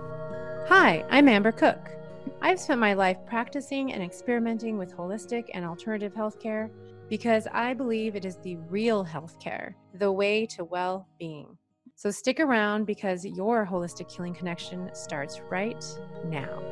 Hi, 0.68 1.04
I'm 1.10 1.28
Amber 1.28 1.52
Cook. 1.52 1.95
I've 2.42 2.60
spent 2.60 2.80
my 2.80 2.94
life 2.94 3.18
practicing 3.26 3.92
and 3.92 4.02
experimenting 4.02 4.78
with 4.78 4.94
holistic 4.94 5.46
and 5.54 5.64
alternative 5.64 6.14
healthcare 6.14 6.70
because 7.08 7.46
I 7.52 7.74
believe 7.74 8.14
it 8.14 8.24
is 8.24 8.36
the 8.36 8.56
real 8.68 9.04
healthcare, 9.04 9.74
the 9.94 10.12
way 10.12 10.46
to 10.46 10.64
well 10.64 11.08
being. 11.18 11.56
So 11.94 12.10
stick 12.10 12.40
around 12.40 12.84
because 12.84 13.24
your 13.24 13.66
holistic 13.66 14.10
healing 14.10 14.34
connection 14.34 14.90
starts 14.94 15.40
right 15.50 15.82
now. 16.26 16.62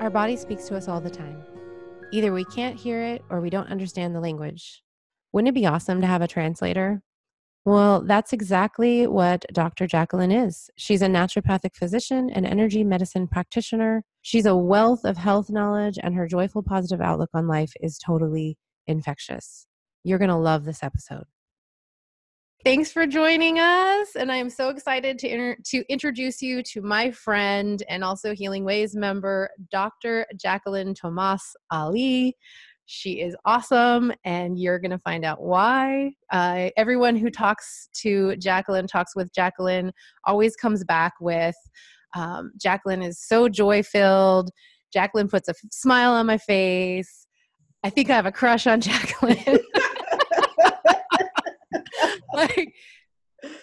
Our 0.00 0.10
body 0.10 0.36
speaks 0.36 0.66
to 0.68 0.76
us 0.76 0.88
all 0.88 1.00
the 1.00 1.08
time. 1.08 1.42
Either 2.10 2.32
we 2.32 2.44
can't 2.46 2.78
hear 2.78 3.00
it 3.00 3.22
or 3.30 3.40
we 3.40 3.48
don't 3.48 3.70
understand 3.70 4.14
the 4.14 4.20
language. 4.20 4.82
Wouldn't 5.32 5.48
it 5.48 5.60
be 5.60 5.66
awesome 5.66 6.00
to 6.00 6.06
have 6.06 6.20
a 6.20 6.28
translator? 6.28 7.00
Well, 7.66 8.02
that's 8.02 8.34
exactly 8.34 9.06
what 9.06 9.46
Dr. 9.52 9.86
Jacqueline 9.86 10.30
is. 10.30 10.68
She's 10.76 11.00
a 11.00 11.06
naturopathic 11.06 11.74
physician 11.74 12.28
and 12.28 12.44
energy 12.44 12.84
medicine 12.84 13.26
practitioner. 13.26 14.04
She's 14.20 14.44
a 14.44 14.56
wealth 14.56 15.04
of 15.04 15.16
health 15.16 15.48
knowledge, 15.48 15.98
and 16.02 16.14
her 16.14 16.26
joyful, 16.26 16.62
positive 16.62 17.00
outlook 17.00 17.30
on 17.32 17.48
life 17.48 17.72
is 17.80 17.98
totally 17.98 18.58
infectious. 18.86 19.66
You're 20.02 20.18
going 20.18 20.28
to 20.28 20.36
love 20.36 20.66
this 20.66 20.82
episode. 20.82 21.24
Thanks 22.64 22.90
for 22.90 23.06
joining 23.06 23.58
us, 23.58 24.16
and 24.16 24.32
I 24.32 24.36
am 24.36 24.48
so 24.48 24.70
excited 24.70 25.18
to 25.18 25.28
inter- 25.28 25.56
to 25.66 25.84
introduce 25.90 26.40
you 26.40 26.62
to 26.62 26.80
my 26.80 27.10
friend 27.10 27.82
and 27.90 28.02
also 28.02 28.32
HealingWaze 28.32 28.94
member, 28.94 29.50
Dr. 29.70 30.26
Jacqueline 30.36 30.94
Tomas 30.94 31.56
Ali. 31.70 32.36
She 32.86 33.20
is 33.20 33.34
awesome, 33.46 34.12
and 34.24 34.58
you're 34.58 34.78
going 34.78 34.90
to 34.90 34.98
find 34.98 35.24
out 35.24 35.42
why. 35.42 36.12
Uh, 36.30 36.68
everyone 36.76 37.16
who 37.16 37.30
talks 37.30 37.88
to 38.02 38.36
Jacqueline, 38.36 38.86
talks 38.86 39.16
with 39.16 39.32
Jacqueline, 39.34 39.90
always 40.26 40.54
comes 40.54 40.84
back 40.84 41.14
with 41.20 41.56
um, 42.14 42.52
Jacqueline 42.60 43.02
is 43.02 43.20
so 43.20 43.48
joy 43.48 43.82
filled. 43.82 44.50
Jacqueline 44.92 45.28
puts 45.28 45.48
a 45.48 45.54
smile 45.70 46.12
on 46.12 46.26
my 46.26 46.38
face. 46.38 47.26
I 47.82 47.90
think 47.90 48.10
I 48.10 48.16
have 48.16 48.26
a 48.26 48.32
crush 48.32 48.66
on 48.66 48.80
Jacqueline. 48.82 49.38
like, 52.34 52.72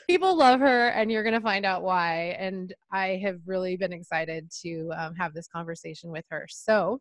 people 0.07 0.37
love 0.37 0.59
her, 0.59 0.89
and 0.89 1.11
you're 1.11 1.23
going 1.23 1.33
to 1.33 1.41
find 1.41 1.65
out 1.65 1.83
why. 1.83 2.35
And 2.37 2.73
I 2.91 3.19
have 3.23 3.39
really 3.45 3.77
been 3.77 3.93
excited 3.93 4.51
to 4.61 4.91
um, 4.97 5.15
have 5.15 5.33
this 5.33 5.47
conversation 5.47 6.11
with 6.11 6.25
her. 6.29 6.45
So, 6.49 6.99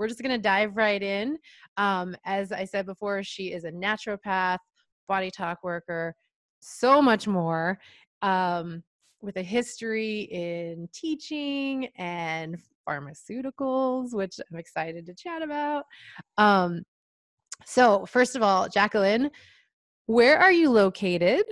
we're 0.00 0.08
just 0.08 0.22
going 0.22 0.34
to 0.34 0.38
dive 0.38 0.76
right 0.76 1.02
in. 1.02 1.36
Um, 1.76 2.16
as 2.24 2.52
I 2.52 2.64
said 2.64 2.86
before, 2.86 3.22
she 3.22 3.52
is 3.52 3.64
a 3.64 3.70
naturopath, 3.70 4.56
BodyTalk 5.10 5.56
worker, 5.62 6.14
so 6.60 7.02
much 7.02 7.28
more, 7.28 7.78
um, 8.22 8.82
with 9.20 9.36
a 9.36 9.42
history 9.42 10.22
in 10.22 10.88
teaching 10.94 11.88
and 11.98 12.56
pharmaceuticals, 12.88 14.14
which 14.14 14.40
I'm 14.50 14.58
excited 14.58 15.04
to 15.04 15.14
chat 15.14 15.42
about. 15.42 15.84
Um, 16.38 16.82
so, 17.66 18.06
first 18.06 18.36
of 18.36 18.42
all, 18.42 18.70
Jacqueline, 18.70 19.30
where 20.06 20.38
are 20.38 20.52
you 20.52 20.70
located? 20.70 21.42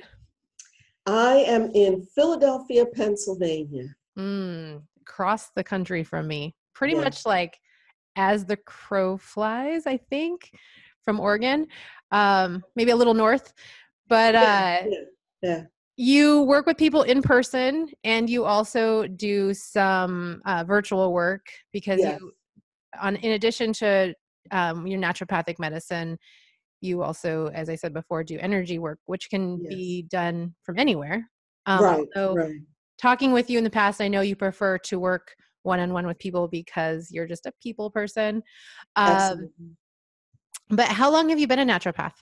I 1.04 1.44
am 1.46 1.70
in 1.74 2.02
Philadelphia, 2.14 2.86
Pennsylvania. 2.86 3.94
Mm, 4.18 4.84
across 5.02 5.50
the 5.50 5.62
country 5.62 6.02
from 6.02 6.26
me. 6.26 6.56
Pretty 6.74 6.94
Yeah. 6.94 7.00
much 7.00 7.26
like 7.26 7.58
as 8.18 8.44
the 8.44 8.56
crow 8.56 9.16
flies, 9.16 9.86
I 9.86 9.96
think, 9.96 10.50
from 11.02 11.20
Oregon. 11.20 11.66
Um, 12.10 12.62
maybe 12.76 12.90
a 12.90 12.96
little 12.96 13.14
north. 13.14 13.54
But 14.08 14.34
uh, 14.34 14.38
Yeah, 14.38 14.84
yeah, 14.86 14.98
yeah. 15.42 15.62
you 15.96 16.42
work 16.42 16.66
with 16.66 16.76
people 16.76 17.02
in 17.02 17.22
person 17.22 17.88
and 18.04 18.28
you 18.28 18.44
also 18.44 19.06
do 19.06 19.54
some 19.54 20.42
uh, 20.44 20.64
virtual 20.64 21.12
work 21.12 21.46
because 21.72 22.00
Yes. 22.00 22.18
you 22.20 22.32
on 23.00 23.16
in 23.16 23.32
addition 23.32 23.72
to 23.74 24.14
um, 24.50 24.86
your 24.86 24.98
naturopathic 24.98 25.58
medicine 25.58 26.18
you 26.80 27.02
also 27.02 27.48
as 27.48 27.68
i 27.68 27.74
said 27.74 27.92
before 27.92 28.24
do 28.24 28.38
energy 28.38 28.78
work 28.78 28.98
which 29.04 29.28
can 29.28 29.58
Yes. 29.60 29.68
be 29.68 30.02
done 30.10 30.54
from 30.62 30.78
anywhere 30.78 31.28
um, 31.66 31.84
right, 31.84 32.06
so 32.14 32.34
right. 32.34 32.54
talking 32.98 33.32
with 33.32 33.50
you 33.50 33.58
in 33.58 33.64
the 33.64 33.68
past 33.70 34.00
i 34.00 34.08
know 34.08 34.22
you 34.22 34.34
prefer 34.34 34.78
to 34.78 34.98
work 34.98 35.34
one-on-one 35.68 36.06
with 36.06 36.18
people 36.18 36.48
because 36.48 37.10
you're 37.12 37.26
just 37.26 37.46
a 37.46 37.52
people 37.62 37.90
person 37.90 38.42
um, 38.96 39.50
but 40.70 40.88
how 40.88 41.10
long 41.10 41.28
have 41.28 41.38
you 41.38 41.46
been 41.46 41.60
a 41.60 41.64
naturopath 41.64 42.14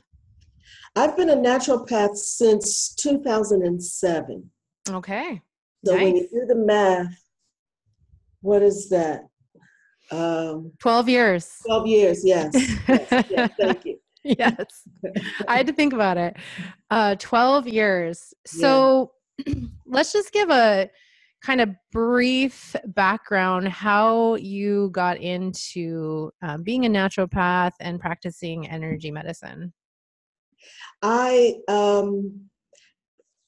I've 0.96 1.14
been 1.14 1.28
a 1.28 1.36
naturopath 1.36 2.16
since 2.16 2.94
2007. 2.94 4.50
okay 4.90 5.42
So 5.84 5.94
when 5.94 6.16
you 6.16 6.28
do 6.32 6.46
the 6.46 6.54
math, 6.54 7.22
what 8.40 8.62
is 8.62 8.88
that? 8.88 9.28
Um, 10.10 10.72
12 10.78 11.08
years 11.08 11.52
12 11.66 11.86
years, 11.86 12.24
yes. 12.24 12.54
yes, 12.88 13.24
yes 13.28 13.50
thank 13.60 13.84
you. 13.84 13.98
yes 14.22 14.88
i 15.48 15.56
had 15.56 15.66
to 15.66 15.72
think 15.72 15.92
about 15.92 16.16
it 16.16 16.36
uh 16.90 17.16
12 17.16 17.66
years 17.66 18.32
so 18.46 19.10
let's 19.86 20.12
just 20.12 20.32
give 20.32 20.48
a 20.50 20.88
kind 21.46 21.60
of 21.60 21.70
brief 21.92 22.74
background 22.86 23.68
how 23.68 24.34
you 24.34 24.90
got 24.90 25.16
into 25.18 26.28
um, 26.42 26.64
being 26.64 26.86
a 26.86 26.88
naturopath 26.88 27.70
and 27.78 28.00
practicing 28.00 28.68
energy 28.68 29.12
medicine 29.12 29.72
I 31.02 31.54
um, 31.68 32.40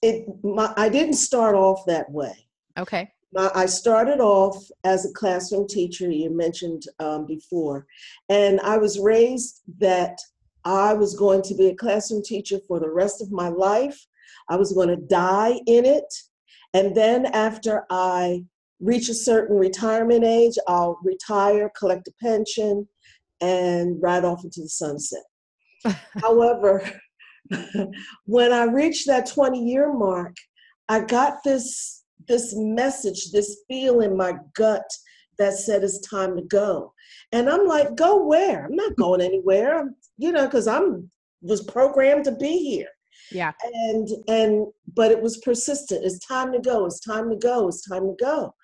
it 0.01 0.27
my, 0.45 0.73
I 0.77 0.89
didn't 0.89 1.15
start 1.15 1.57
off 1.57 1.85
that 1.87 2.09
way. 2.11 2.47
okay 2.79 3.11
I 3.37 3.67
started 3.67 4.21
off 4.21 4.57
as 4.85 5.05
a 5.05 5.13
classroom 5.13 5.69
teacher, 5.69 6.11
you 6.11 6.31
mentioned 6.31 6.85
um, 6.99 7.27
before, 7.27 7.87
and 8.31 8.59
I 8.61 8.79
was 8.79 8.99
raised 8.99 9.61
that 9.81 10.19
I 10.65 10.95
was 10.95 11.15
going 11.15 11.43
to 11.43 11.55
be 11.55 11.69
a 11.69 11.75
classroom 11.75 12.23
teacher 12.23 12.59
for 12.67 12.81
the 12.81 12.91
rest 12.91 13.21
of 13.21 13.31
my 13.31 13.49
life. 13.49 14.07
I 14.49 14.57
was 14.57 14.73
going 14.73 14.89
to 14.89 14.97
die 14.97 15.61
in 15.67 15.85
it. 15.85 16.15
And 16.75 16.95
then 16.95 17.27
after 17.27 17.85
I 17.91 18.45
reach 18.81 19.09
a 19.09 19.15
certain 19.15 19.57
retirement 19.57 20.25
age, 20.25 20.55
I'll 20.67 20.99
retire, 21.03 21.71
collect 21.77 22.09
a 22.09 22.13
pension, 22.21 22.87
and 23.41 24.01
ride 24.01 24.25
off 24.25 24.45
into 24.45 24.63
the 24.63 24.69
sunset. 24.69 25.23
However, 26.21 26.83
when 28.27 28.53
I 28.53 28.65
reached 28.65 29.07
that 29.07 29.27
20 29.27 29.65
year 29.65 29.93
mark, 29.93 30.37
I 30.89 31.01
got 31.01 31.39
this 31.45 32.05
this 32.27 32.55
message, 32.57 33.31
this 33.31 33.63
feel 33.69 34.01
in 34.01 34.17
my 34.17 34.35
gut 34.55 34.85
that 35.39 35.55
said 35.55 35.83
it's 35.83 36.01
time 36.01 36.37
to 36.37 36.43
go. 36.43 36.93
And 37.33 37.49
I'm 37.49 37.67
like, 37.67 37.95
go 37.95 38.23
where? 38.25 38.67
I'm 38.67 38.75
not 38.75 38.97
going 38.97 39.21
anywhere. 39.21 39.79
I'm, 39.79 39.95
you 40.19 40.33
know, 40.33 40.45
because 40.45 40.67
I'm 40.67 41.11
was 41.41 41.63
programmed 41.63 42.25
to 42.25 42.33
be 42.33 42.59
here. 42.59 42.89
Yeah 43.31 43.53
And 43.65 44.09
and 44.29 44.67
but 44.95 45.11
it 45.11 45.21
was 45.21 45.39
persistent. 45.39 46.05
It's 46.05 46.19
time 46.27 46.53
to 46.53 46.61
go. 46.61 46.87
It's 46.87 47.01
time 47.01 47.31
to 47.31 47.37
go. 47.37 47.69
It's 47.69 47.87
time 47.89 48.07
to 48.07 48.15
go. 48.21 48.55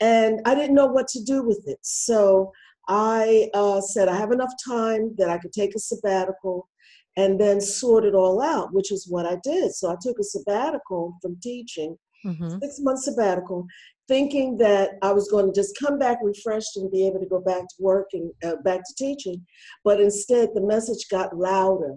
And 0.00 0.40
I 0.46 0.54
didn't 0.54 0.74
know 0.74 0.86
what 0.86 1.08
to 1.08 1.22
do 1.22 1.42
with 1.42 1.62
it. 1.66 1.78
So 1.82 2.52
I 2.88 3.48
uh, 3.54 3.80
said 3.80 4.08
I 4.08 4.16
have 4.16 4.32
enough 4.32 4.52
time 4.66 5.14
that 5.18 5.28
I 5.28 5.38
could 5.38 5.52
take 5.52 5.74
a 5.74 5.78
sabbatical 5.78 6.68
and 7.16 7.40
then 7.40 7.60
sort 7.60 8.04
it 8.04 8.14
all 8.14 8.40
out, 8.40 8.72
which 8.72 8.92
is 8.92 9.06
what 9.08 9.26
I 9.26 9.38
did. 9.42 9.74
So 9.74 9.90
I 9.90 9.96
took 10.00 10.18
a 10.18 10.24
sabbatical 10.24 11.16
from 11.22 11.38
teaching 11.42 11.96
hmm 12.24 12.58
six 12.62 12.78
month 12.80 13.00
sabbatical, 13.00 13.66
thinking 14.08 14.56
that 14.58 14.90
I 15.02 15.12
was 15.12 15.28
going 15.30 15.46
to 15.46 15.52
just 15.52 15.78
come 15.78 15.98
back 15.98 16.18
refreshed 16.22 16.76
and 16.76 16.90
be 16.90 17.06
able 17.06 17.20
to 17.20 17.26
go 17.26 17.40
back 17.40 17.62
to 17.62 17.74
work 17.78 18.08
and 18.12 18.30
uh, 18.44 18.56
back 18.64 18.80
to 18.80 18.94
teaching. 18.98 19.44
But 19.84 20.00
instead, 20.00 20.50
the 20.54 20.60
message 20.60 21.08
got 21.10 21.36
louder, 21.36 21.96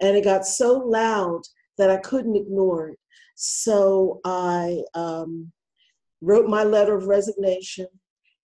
and 0.00 0.16
it 0.16 0.24
got 0.24 0.46
so 0.46 0.78
loud 0.78 1.42
that 1.78 1.90
I 1.90 1.96
couldn't 1.98 2.36
ignore 2.36 2.90
it. 2.90 2.98
So 3.36 4.20
I 4.24 4.82
um, 4.94 5.50
wrote 6.20 6.48
my 6.48 6.62
letter 6.62 6.96
of 6.96 7.06
resignation, 7.06 7.86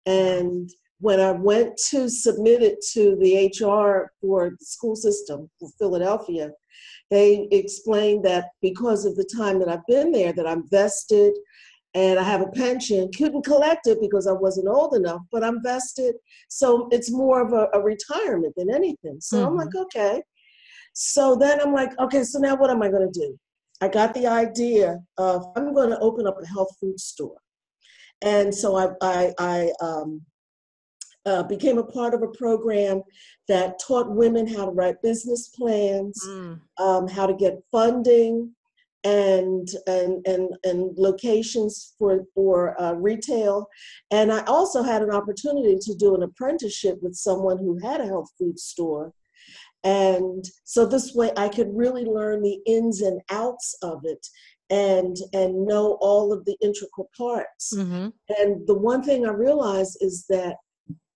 and 0.07 0.71
when 1.01 1.21
I 1.21 1.33
went 1.33 1.77
to 1.91 2.09
submit 2.09 2.63
it 2.63 2.85
to 2.93 3.17
the 3.17 3.47
HR 3.47 4.11
for 4.21 4.51
the 4.51 4.65
school 4.65 4.97
system 4.97 5.49
for 5.59 5.69
Philadelphia, 5.79 6.51
they 7.11 7.49
explained 7.53 8.25
that 8.25 8.51
because 8.61 9.05
of 9.05 9.17
the 9.17 9.29
time 9.37 9.59
that 9.61 9.69
I've 9.69 9.87
been 9.87 10.11
there, 10.11 10.33
that 10.33 10.47
I'm 10.47 10.69
vested 10.69 11.35
and 11.95 12.19
I 12.19 12.23
have 12.23 12.43
a 12.43 12.49
pension. 12.49 13.11
Couldn't 13.17 13.45
collect 13.45 13.87
it 13.87 14.01
because 14.01 14.27
I 14.27 14.33
wasn't 14.33 14.69
old 14.69 14.95
enough, 14.95 15.23
but 15.33 15.43
I'm 15.43 15.63
vested. 15.63 16.15
So 16.49 16.89
it's 16.91 17.11
more 17.11 17.41
of 17.41 17.53
a, 17.53 17.69
a 17.75 17.83
retirement 17.83 18.55
than 18.57 18.73
anything. 18.73 19.19
So 19.21 19.47
I'm 19.47 19.57
like, 19.57 19.75
okay. 19.75 20.23
So 21.01 21.37
then 21.37 21.61
I'm 21.61 21.73
like, 21.73 21.97
okay, 22.01 22.25
so 22.25 22.41
now 22.41 22.57
what 22.57 22.71
am 22.71 22.83
I 22.83 22.89
going 22.89 23.09
to 23.11 23.21
do? 23.21 23.39
I 23.81 23.87
got 23.87 24.15
the 24.15 24.27
idea 24.27 24.99
of 25.17 25.47
I'm 25.55 25.73
going 25.73 25.91
to 25.91 25.99
open 26.01 26.27
up 26.27 26.43
a 26.43 26.47
health 26.47 26.77
food 26.81 26.99
store. 26.99 27.37
And 28.21 28.53
so 28.53 28.75
I, 28.77 28.89
I, 29.01 29.33
I 29.39 29.71
um, 29.81 30.21
uh, 31.25 31.45
became 31.45 31.79
a 31.79 31.85
part 31.85 32.15
of 32.15 32.23
a 32.23 32.37
program 32.37 33.03
that 33.47 33.79
taught 33.79 34.11
women 34.11 34.45
how 34.49 34.65
to 34.65 34.73
write 34.73 35.01
business 35.01 35.51
plans, 35.51 36.21
Mm. 36.27 36.61
um, 36.81 37.07
how 37.07 37.27
to 37.27 37.35
get 37.35 37.63
funding, 37.71 38.53
and 39.05 39.69
and 39.87 40.27
and, 40.27 40.49
and 40.65 40.99
locations 40.99 41.95
for 41.97 42.25
for 42.35 42.81
uh, 42.83 42.95
retail. 42.95 43.69
And 44.11 44.33
I 44.33 44.43
also 44.47 44.83
had 44.83 45.03
an 45.03 45.13
opportunity 45.13 45.79
to 45.81 45.95
do 45.95 46.17
an 46.17 46.25
apprenticeship 46.25 46.99
with 47.03 47.15
someone 47.15 47.59
who 47.59 47.79
had 47.87 48.01
a 48.01 48.07
health 48.07 48.31
food 48.37 48.59
store. 48.59 49.13
And 49.85 50.45
so 50.65 50.87
this 50.87 51.15
way 51.15 51.31
I 51.37 51.49
could 51.49 51.69
really 51.73 52.05
learn 52.05 52.43
the 52.43 52.61
ins 52.67 53.01
and 53.03 53.21
outs 53.31 53.77
of 53.83 54.01
it 54.05 54.27
and 54.71 55.17
and 55.33 55.67
know 55.67 55.97
all 56.01 56.33
of 56.33 56.45
the 56.45 56.57
integral 56.61 57.09
parts. 57.17 57.75
hmm 57.75 58.09
And 58.39 58.67
the 58.67 58.75
one 58.75 59.03
thing 59.03 59.25
I 59.27 59.31
realized 59.31 59.99
is 60.01 60.27
that 60.29 60.57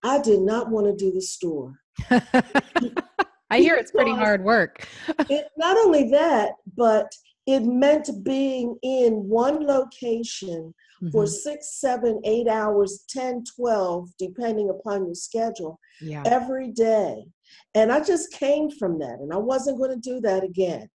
I 0.02 0.20
did 0.20 0.40
not 0.40 0.70
want 0.70 0.86
to 0.86 0.94
do 1.04 1.12
the 1.12 1.20
store. 1.20 1.78
I 2.10 3.58
hear 3.58 3.76
it's 3.76 3.92
pretty 3.92 4.14
hard 4.14 4.44
work. 4.44 4.86
It, 5.28 5.46
not 5.56 5.76
only 5.76 6.10
that, 6.10 6.52
but 6.76 7.06
it 7.46 7.60
meant 7.60 8.08
being 8.24 8.76
in 8.82 9.12
one 9.28 9.66
location 9.66 10.74
for 11.12 11.24
Mhm. 11.24 11.28
six, 11.28 11.80
seven, 11.80 12.20
eight 12.24 12.48
hours, 12.48 13.04
10, 13.08 13.44
12, 13.56 14.08
depending 14.18 14.70
upon 14.70 15.04
your 15.06 15.14
schedule, 15.14 15.78
Yeah. 16.00 16.22
every 16.26 16.68
day. 16.70 17.26
And 17.75 17.90
I 17.93 18.00
just 18.02 18.32
came 18.32 18.70
from 18.70 18.99
that, 18.99 19.20
and 19.20 19.32
I 19.32 19.38
wasn't 19.38 19.78
going 19.78 19.90
to 19.90 19.96
do 20.10 20.20
that 20.20 20.44
again. 20.44 20.88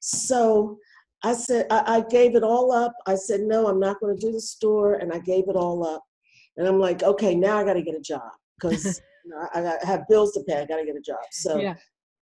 So 0.00 0.78
I 1.24 1.34
said, 1.34 1.66
I, 1.70 1.96
I 1.96 2.04
gave 2.08 2.34
it 2.34 2.42
all 2.42 2.72
up. 2.72 2.92
I 3.06 3.14
said, 3.14 3.40
no, 3.42 3.68
I'm 3.68 3.80
not 3.80 4.00
going 4.00 4.16
to 4.16 4.20
do 4.20 4.32
the 4.32 4.40
store, 4.40 4.94
and 4.94 5.12
I 5.12 5.18
gave 5.18 5.48
it 5.48 5.56
all 5.56 5.86
up. 5.86 6.02
And 6.56 6.66
I'm 6.66 6.78
like, 6.78 7.02
okay, 7.02 7.34
now 7.34 7.58
I 7.58 7.64
got 7.64 7.74
to 7.74 7.82
get 7.82 7.94
a 7.94 8.00
job 8.00 8.30
because 8.58 9.00
you 9.24 9.30
know, 9.30 9.48
I, 9.54 9.78
I 9.82 9.86
have 9.86 10.08
bills 10.08 10.32
to 10.32 10.42
pay. 10.46 10.60
I 10.60 10.66
got 10.66 10.76
to 10.76 10.84
get 10.84 10.96
a 10.96 11.00
job. 11.00 11.24
So 11.30 11.58
Yeah. 11.58 11.74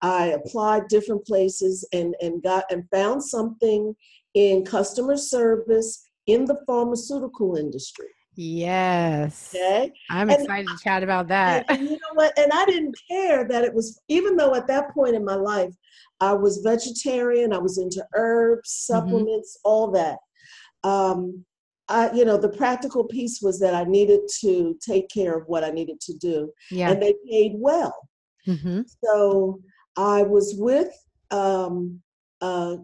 I 0.03 0.29
applied 0.29 0.89
different 0.89 1.27
places 1.27 1.87
and, 1.93 2.15
and 2.23 2.43
got 2.43 2.65
and 2.71 2.89
found 2.91 3.23
something 3.23 3.95
in 4.33 4.65
customer 4.65 5.17
service 5.17 6.03
in 6.27 6.47
the 6.47 6.59
pharmaceutical 6.67 7.57
industry. 7.57 8.09
Yes. 8.37 9.53
Okay. 9.55 9.93
I'm 10.11 10.31
And- 10.31 10.41
excited 10.41 10.69
to 10.69 10.79
chat 10.83 11.03
about 11.03 11.29
that. 11.29 11.67
And, 11.69 11.83
you 11.83 11.91
know 11.91 12.15
what? 12.15 12.37
And 12.39 12.51
I 12.53 12.65
didn't 12.65 12.97
care 13.11 13.47
that 13.49 13.65
it 13.65 13.75
was, 13.75 14.01
even 14.09 14.37
though 14.37 14.55
at 14.55 14.67
that 14.69 14.95
point 14.95 15.15
in 15.15 15.25
my 15.25 15.35
life, 15.35 15.75
I 16.21 16.33
was 16.35 16.59
vegetarian, 16.59 17.53
I 17.53 17.59
was 17.59 17.79
into 17.79 18.05
herbs, 18.15 18.71
supplements, 18.71 19.59
all 19.65 19.91
that. 19.93 20.19
Um, 20.85 21.45
I, 21.89 22.13
you 22.13 22.25
know, 22.25 22.37
the 22.37 22.49
practical 22.51 23.05
piece 23.05 23.41
was 23.43 23.59
that 23.61 23.75
I 23.75 23.85
needed 23.85 24.21
to 24.43 24.79
take 24.81 25.09
care 25.11 25.37
of 25.37 25.49
what 25.49 25.65
I 25.65 25.71
needed 25.71 26.01
to 26.03 26.15
do, 26.19 26.53
Yeah. 26.71 26.91
and 26.91 27.03
they 27.03 27.15
paid 27.29 27.53
well. 27.57 27.95
hmm 28.47 28.83
So 29.05 29.61
I 29.97 30.23
was 30.23 30.55
with 30.57 30.93
um, 31.33 32.01
a 32.43 32.79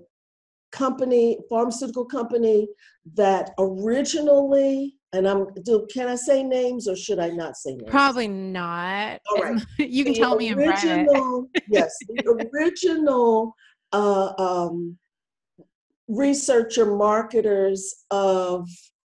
company, 0.72 1.38
pharmaceutical 1.48 2.04
company 2.04 2.68
that 3.14 3.50
originally, 3.58 4.95
and 5.12 5.28
I'm 5.28 5.46
do 5.62 5.86
can 5.92 6.08
I 6.08 6.16
say 6.16 6.42
names 6.42 6.88
or 6.88 6.96
should 6.96 7.18
I 7.18 7.28
not 7.28 7.56
say 7.56 7.74
names? 7.74 7.90
Probably 7.90 8.28
not. 8.28 9.20
All 9.30 9.42
right. 9.42 9.62
you 9.78 10.04
can 10.04 10.12
The 10.12 10.20
tell 10.20 10.36
me 10.36 10.52
original, 10.52 11.48
yes, 11.68 11.96
the 12.08 12.48
original 12.52 13.54
uh, 13.92 14.32
um, 14.38 14.98
researcher 16.08 16.86
marketers 16.96 18.04
of 18.10 18.68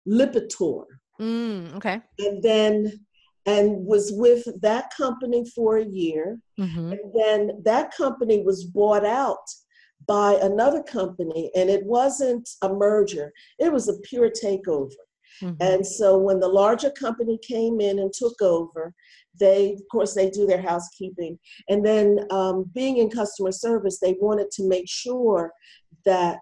Lipitor 0.09 0.85
Mm, 1.21 1.75
okay. 1.77 2.01
and 2.19 2.43
then 2.43 3.05
and 3.45 3.85
was 3.85 4.11
with 4.11 4.43
that 4.63 4.91
company 4.97 5.45
for 5.55 5.77
a 5.77 5.85
year 5.85 6.39
hmm 6.57 6.93
and 6.93 7.13
then 7.15 7.61
that 7.63 7.95
company 7.95 8.43
was 8.43 8.65
bought 8.65 9.05
out 9.05 9.45
by 10.07 10.39
another 10.41 10.83
company 10.83 11.51
and 11.55 11.69
it 11.69 11.85
wasn't 11.85 12.49
a 12.63 12.69
merger 12.71 13.31
it 13.59 13.71
was 13.71 13.89
a 13.89 13.99
pure 14.01 14.31
takeover 14.31 14.95
hmm 15.41 15.53
and 15.61 15.87
so 15.87 16.19
when 16.19 16.41
the 16.41 16.49
larger 16.49 16.91
company 16.91 17.39
came 17.43 17.81
in 17.81 17.99
and 17.99 18.13
took 18.13 18.41
over 18.43 18.95
they 19.39 19.73
of 19.73 19.83
course 19.91 20.15
they 20.15 20.31
do 20.31 20.47
their 20.47 20.63
housekeeping. 20.63 21.39
And 21.69 21.85
then 21.85 22.27
um, 22.31 22.71
being 22.75 22.99
in 22.99 23.11
customer 23.11 23.53
service 23.53 23.99
they 23.99 24.17
wanted 24.21 24.51
to 24.53 24.69
make 24.69 24.89
sure 24.89 25.53
that 26.05 26.41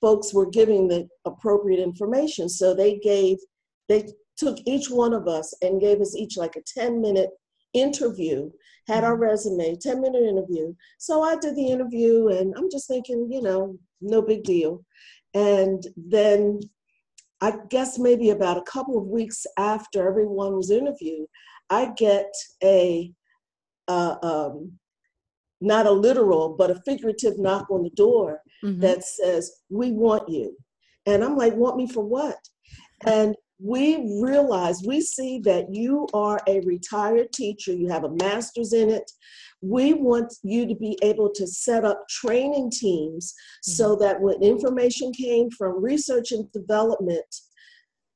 folks 0.00 0.34
were 0.34 0.50
giving 0.50 0.88
the 0.88 1.08
appropriate 1.24 1.80
information. 1.80 2.48
So 2.48 2.74
they 2.74 2.98
gave 2.98 3.38
they 3.88 4.08
took 4.36 4.58
each 4.66 4.90
one 4.90 5.14
of 5.14 5.28
us 5.28 5.54
and 5.62 5.80
gave 5.80 6.00
us 6.00 6.16
each 6.16 6.36
like 6.36 6.56
a 6.56 6.62
10 6.66 7.00
minute 7.00 7.30
interview 7.72 8.50
had 8.86 9.02
our 9.02 9.16
resume 9.16 9.76
10 9.76 10.00
minute 10.00 10.22
interview. 10.22 10.74
So 10.98 11.22
i 11.22 11.36
did 11.36 11.56
the 11.56 11.68
interview 11.68 12.28
and 12.28 12.54
i'm 12.56 12.70
just 12.70 12.88
thinking 12.88 13.28
you 13.30 13.42
know 13.42 13.78
no 14.00 14.20
big 14.22 14.44
deal. 14.44 14.84
And 15.34 15.82
then 15.96 16.60
i 17.40 17.52
guess 17.68 17.98
maybe 17.98 18.30
about 18.30 18.56
a 18.56 18.62
couple 18.62 18.98
of 18.98 19.06
weeks 19.06 19.46
after 19.58 20.08
everyone 20.08 20.54
was 20.54 20.70
interviewed 20.70 21.26
i 21.70 21.90
get 21.96 22.32
a 22.62 23.12
uh, 23.88 24.16
um, 24.22 24.72
not 25.60 25.86
a 25.86 25.90
literal 25.90 26.54
but 26.56 26.70
a 26.70 26.80
figurative 26.86 27.38
knock 27.38 27.70
on 27.70 27.82
the 27.82 27.90
door 27.90 28.40
hmm 28.62 28.80
that 28.80 29.04
says, 29.04 29.62
We 29.70 29.92
want 29.92 30.28
you. 30.28 30.56
And 31.06 31.22
I'm 31.24 31.36
like, 31.36 31.54
Want 31.54 31.76
me 31.76 31.86
for 31.86 32.04
what? 32.04 32.38
And 33.06 33.34
we 33.58 34.20
realize, 34.20 34.82
we 34.84 35.00
see 35.00 35.38
that 35.40 35.72
you 35.72 36.08
are 36.12 36.40
a 36.46 36.60
retired 36.60 37.32
teacher, 37.32 37.72
you 37.72 37.88
have 37.88 38.04
a 38.04 38.14
master's 38.22 38.72
in 38.72 38.90
it. 38.90 39.10
We 39.60 39.94
want 39.94 40.34
you 40.42 40.66
to 40.66 40.74
be 40.74 40.98
able 41.02 41.30
to 41.34 41.46
set 41.46 41.84
up 41.84 42.06
training 42.08 42.70
teams 42.70 43.32
so 43.62 43.96
that 43.96 44.20
when 44.20 44.42
information 44.42 45.12
came 45.12 45.50
from 45.50 45.82
research 45.82 46.32
and 46.32 46.50
development 46.52 47.24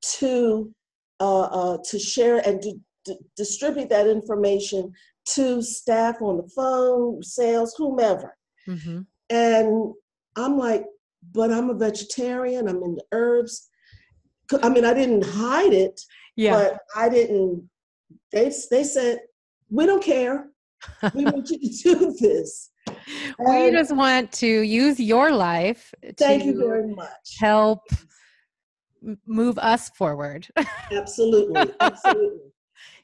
to 0.03 0.73
uh, 1.21 1.41
uh, 1.41 1.79
to 1.85 1.99
share 1.99 2.47
and 2.47 2.63
to, 2.63 2.75
to 3.07 3.17
distribute 3.37 3.89
that 3.89 4.07
information 4.07 4.93
to 5.25 5.63
staff 5.63 6.21
on 6.23 6.37
the 6.37 6.49
phone, 6.55 7.23
sales, 7.23 7.75
whomever. 7.77 8.37
hmm 8.67 9.01
And 9.31 9.95
I'm 10.37 10.57
like, 10.59 10.85
but 11.33 11.51
I'm 11.51 11.71
a 11.71 11.75
vegetarian. 11.75 12.69
I'm 12.69 12.83
into 12.83 13.05
herbs. 13.13 13.69
I 14.63 14.69
mean, 14.69 14.85
I 14.85 14.95
didn't 14.95 15.25
hide 15.25 15.73
it, 15.73 16.01
Yeah. 16.37 16.53
but 16.53 16.79
I 16.97 17.09
didn't. 17.09 17.69
They 18.33 18.53
they 18.71 18.85
said, 18.85 19.21
we 19.71 19.87
don't 19.87 20.03
care. 20.03 20.47
We 21.15 21.25
want 21.31 21.51
you 21.51 21.59
to 21.59 21.69
do 21.95 22.17
this. 22.19 22.71
we 22.87 22.95
And 23.39 23.77
just 23.77 23.95
want 23.95 24.33
to 24.33 24.47
use 24.47 24.99
your 25.01 25.31
life 25.33 25.93
thank 26.19 26.43
to 26.43 26.49
you 26.49 26.57
very 26.59 26.87
much. 26.95 27.37
help 27.41 27.81
move 29.27 29.59
us 29.59 29.91
forward. 29.91 30.47
Absolutely, 30.93 31.71
absolutely. 31.81 32.51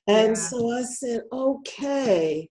And 0.07 0.29
Yeah. 0.29 0.35
so 0.35 0.71
I 0.71 0.83
said, 0.83 1.23
okay. 1.33 2.49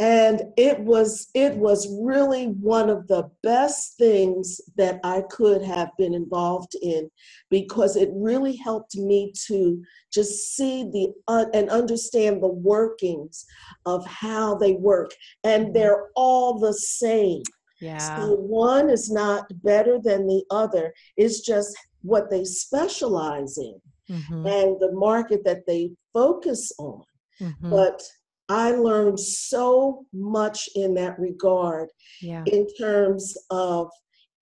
And 0.00 0.44
it 0.56 0.80
was 0.80 1.28
it 1.34 1.54
was 1.56 1.86
really 2.00 2.46
one 2.46 2.88
of 2.88 3.06
the 3.06 3.30
best 3.42 3.98
things 3.98 4.58
that 4.76 4.98
I 5.04 5.22
could 5.30 5.62
have 5.62 5.90
been 5.98 6.14
involved 6.14 6.74
in 6.80 7.10
because 7.50 7.96
it 7.96 8.08
really 8.14 8.56
helped 8.56 8.96
me 8.96 9.30
to 9.48 9.82
just 10.10 10.56
see 10.56 10.84
the 10.84 11.12
uh, 11.28 11.44
and 11.52 11.68
understand 11.68 12.42
the 12.42 12.48
workings 12.48 13.44
of 13.84 14.06
how 14.06 14.54
they 14.54 14.72
work 14.72 15.10
and 15.44 15.74
they're 15.74 16.06
all 16.16 16.58
the 16.58 16.72
same. 16.72 17.42
yeah. 17.80 17.98
So 17.98 18.36
one 18.36 18.88
is 18.88 19.10
not 19.10 19.44
better 19.62 19.98
than 20.02 20.26
the 20.26 20.42
other. 20.50 20.94
It's 21.18 21.40
just 21.40 21.76
what 22.02 22.30
they 22.30 22.44
specialize 22.44 23.58
in 23.58 23.78
hmm 24.08 24.46
and 24.46 24.80
the 24.80 24.92
market 24.92 25.44
that 25.44 25.66
they 25.66 25.90
focus 26.14 26.72
on. 26.78 27.04
hmm 27.38 27.70
But 27.70 28.02
I 28.50 28.72
learned 28.72 29.20
so 29.20 30.04
much 30.12 30.68
in 30.74 30.92
that 30.94 31.18
regard 31.20 31.88
Yeah. 32.20 32.42
in 32.46 32.66
terms 32.74 33.36
of 33.50 33.88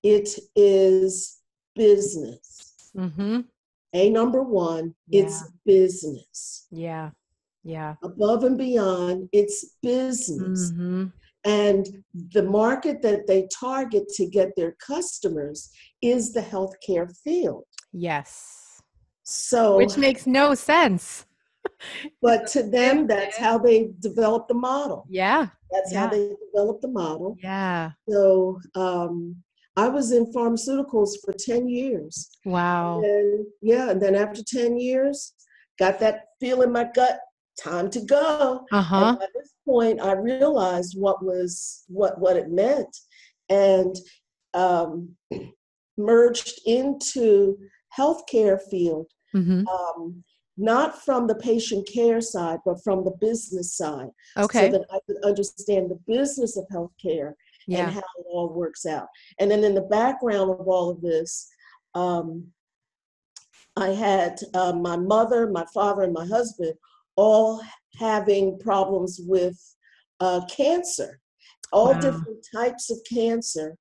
it 0.03 0.31
is 0.57 1.38
business. 1.77 2.91
hmm 2.97 3.41
A 3.93 4.09
number 4.09 4.43
one, 4.43 4.95
it's 5.11 5.45
business. 5.67 6.67
Yeah. 6.71 7.11
Yeah. 7.65 7.97
Above 8.03 8.45
and 8.45 8.57
beyond, 8.57 9.29
it's 9.33 9.77
business. 9.83 10.71
hmm 10.71 11.07
And 11.45 11.87
the 12.33 12.43
market 12.43 13.03
that 13.03 13.27
they 13.27 13.47
target 13.67 14.09
to 14.17 14.25
get 14.27 14.49
their 14.57 14.75
customers 14.93 15.71
is 16.00 16.33
the 16.33 16.41
healthcare 16.41 17.09
field. 17.25 17.65
Yes. 17.93 18.81
So, 19.25 19.77
which 19.77 19.99
makes 19.99 20.27
no 20.27 20.55
sense. 20.55 21.27
But 22.23 22.47
to 22.49 22.62
them, 22.79 23.07
that's 23.07 23.37
how 23.38 23.59
they 23.59 23.91
developed 24.00 24.49
the 24.49 24.55
model. 24.55 25.07
Yeah. 25.09 25.49
That's 25.71 25.93
Yeah. 25.93 26.00
how 26.00 26.09
they 26.09 26.31
developed 26.53 26.83
the 26.83 26.88
model. 26.88 27.37
Yeah. 27.43 27.91
So, 28.09 28.61
um, 28.75 29.37
I 29.77 29.88
was 29.88 30.11
in 30.11 30.33
pharmaceuticals 30.33 31.11
for 31.25 31.33
10 31.33 31.69
years. 31.69 32.31
Wow. 32.45 33.00
And 33.05 33.47
yeah, 33.62 33.91
and 33.91 34.03
then 34.03 34.17
after 34.17 34.43
10 34.43 34.77
years, 34.81 35.35
got 35.79 36.00
that 36.00 36.25
feel 36.41 36.62
in 36.62 36.73
my 36.73 36.88
gut, 36.93 37.21
time 37.61 37.88
to 37.91 38.00
go. 38.00 38.67
Uh 38.73 38.77
And 38.77 38.83
huh. 38.83 39.17
by 39.21 39.27
this 39.37 39.55
point, 39.65 40.00
I 40.00 40.12
realized 40.15 40.97
what 40.99 41.25
was 41.25 41.85
what 41.88 42.21
what 42.21 42.37
it 42.37 42.50
meant, 42.50 42.93
and 43.50 43.95
um, 44.55 45.11
merged 45.97 46.61
into 46.67 47.57
healthcare 47.97 48.59
field, 48.71 49.07
hmm 49.33 49.62
um, 49.69 50.25
not 50.59 51.03
from 51.05 51.27
the 51.27 51.35
patient 51.37 51.88
care 51.88 52.21
side, 52.21 52.59
but 52.65 52.83
from 52.83 53.05
the 53.05 53.12
business 53.21 53.75
side, 53.75 54.11
Okay. 54.37 54.71
so 54.71 54.79
that 54.79 54.87
I 54.93 54.99
could 55.07 55.23
understand 55.25 55.91
the 55.91 56.00
business 56.07 56.57
of 56.57 56.67
healthcare 56.73 57.35
yeah. 57.67 57.85
and 57.85 57.93
how 57.93 58.00
it 58.00 58.27
all 58.29 58.49
works 58.53 58.85
out. 58.85 59.07
And 59.38 59.50
then 59.50 59.65
in 59.65 59.75
the 59.75 59.83
background 59.83 60.50
of 60.50 60.67
all 60.69 60.91
of 60.91 61.00
this, 61.00 61.49
um, 61.95 62.49
I 63.77 63.88
had 63.91 64.41
uh, 64.55 64.73
my 64.73 64.97
mother, 64.97 65.49
my 65.49 65.65
father, 65.73 66.03
and 66.03 66.12
my 66.12 66.27
husband 66.27 66.75
all 67.17 67.62
having 67.97 68.59
problems 68.59 69.21
with 69.25 69.57
uh, 70.21 70.41
cancer, 70.47 71.21
all 71.73 71.95
Wow. 71.95 72.00
different 72.00 72.47
types 72.55 72.91
of 72.91 72.99
cancer, 73.09 73.77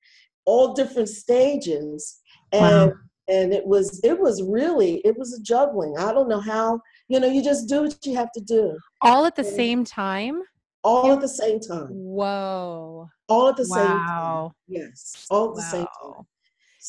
all 0.46 0.74
different 0.74 1.10
stages, 1.10 2.20
Wow. 2.54 2.94
And 3.28 3.44
and 3.44 3.54
it 3.54 3.66
was 3.66 4.00
it 4.04 4.20
was 4.20 4.42
really 4.44 5.02
it 5.06 5.18
was 5.18 5.34
a 5.34 5.42
juggling. 5.42 5.96
I 5.98 6.14
don't 6.14 6.30
know 6.30 6.40
how 6.40 6.80
you 7.08 7.20
know 7.20 7.28
you 7.28 7.44
just 7.44 7.68
do 7.68 7.84
what 7.84 8.06
you 8.06 8.16
have 8.16 8.32
to 8.34 8.42
do 8.42 8.78
All 9.02 9.26
at 9.26 9.36
the 9.36 9.44
Yeah. 9.44 9.50
same 9.50 9.84
time. 9.84 10.44
all 10.84 11.12
at 11.14 11.22
the 11.22 11.28
same 11.28 11.60
time, 11.60 11.88
Whoa. 11.92 13.10
all 13.28 13.50
at 13.50 13.58
the 13.58 13.66
same 13.66 14.00
time. 14.00 14.06
Wow. 14.08 14.54
Yes, 14.68 15.26
all 15.30 15.50
at 15.50 15.56
the 15.56 15.62
same 15.62 15.86
time. 16.02 16.26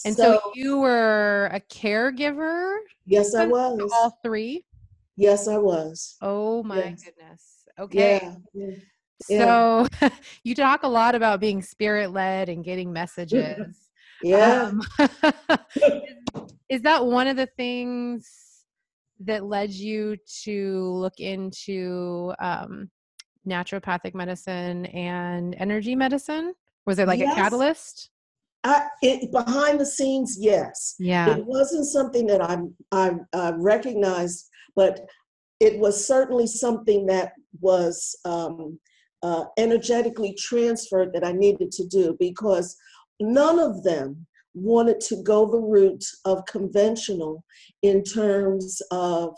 And 0.05 0.17
so, 0.17 0.41
you 0.55 0.79
were 0.79 1.51
a 1.53 1.61
caregiver 1.61 2.79
yes, 3.07 3.35
I 3.35 3.47
was. 3.47 3.91
all 3.93 4.19
three? 4.23 4.65
Yes, 5.17 5.49
I 5.49 5.59
was. 5.59 6.17
Oh 6.23 6.63
my 6.63 6.77
Yes. 6.77 7.05
goodness. 7.05 7.43
Okay. 7.81 8.21
Yeah. 8.21 8.35
yeah. 8.55 8.77
yeah. 9.29 9.39
So 9.39 9.89
you 10.45 10.55
talk 10.55 10.85
a 10.85 10.89
lot 10.89 11.15
about 11.17 11.41
being 11.41 11.63
spirit 11.63 12.13
led 12.13 12.49
and 12.49 12.65
getting 12.65 12.93
messages. 12.93 13.77
Yeah. 14.23 14.73
Um, 14.73 14.83
is, 15.77 16.53
is 16.69 16.83
that 16.83 17.05
one 17.05 17.27
of 17.27 17.37
the 17.37 17.49
things 17.57 18.65
that 19.21 19.45
led 19.45 19.71
you 19.71 20.17
to 20.45 20.93
look 20.95 21.19
into 21.19 22.33
um, 22.41 22.91
naturopathic 23.47 24.15
medicine 24.15 24.87
and 24.87 25.55
energy 25.59 25.95
medicine? 25.95 26.55
Was 26.87 26.99
it 26.99 27.07
like 27.07 27.21
Yes. 27.21 27.33
a 27.33 27.41
catalyst? 27.41 28.11
I, 28.65 28.87
it, 29.03 29.31
behind 29.31 29.81
the 29.81 29.87
scenes, 29.87 30.37
yes. 30.39 30.95
Yeah. 30.99 31.37
It 31.37 31.45
wasn't 31.45 31.87
something 31.87 32.27
that 32.27 32.43
I, 32.43 32.59
I 32.93 33.13
uh, 33.33 33.53
recognized, 33.57 34.49
but 34.75 35.01
it 35.61 35.79
was 35.79 36.07
certainly 36.07 36.47
something 36.47 37.07
that 37.07 37.33
was 37.61 38.17
um, 38.25 38.79
uh, 39.23 39.45
energetically 39.57 40.35
transferred 40.39 41.13
that 41.13 41.25
I 41.25 41.33
needed 41.33 41.73
to 41.73 41.87
do 41.87 42.17
because 42.19 42.77
none 43.21 43.59
of 43.59 43.83
them 43.83 44.27
wanted 44.55 45.01
to 45.01 45.23
go 45.23 45.51
the 45.51 45.59
route 45.61 46.05
of 46.25 46.45
conventional 46.47 47.45
in 47.83 48.03
terms 48.03 48.81
of 48.91 49.35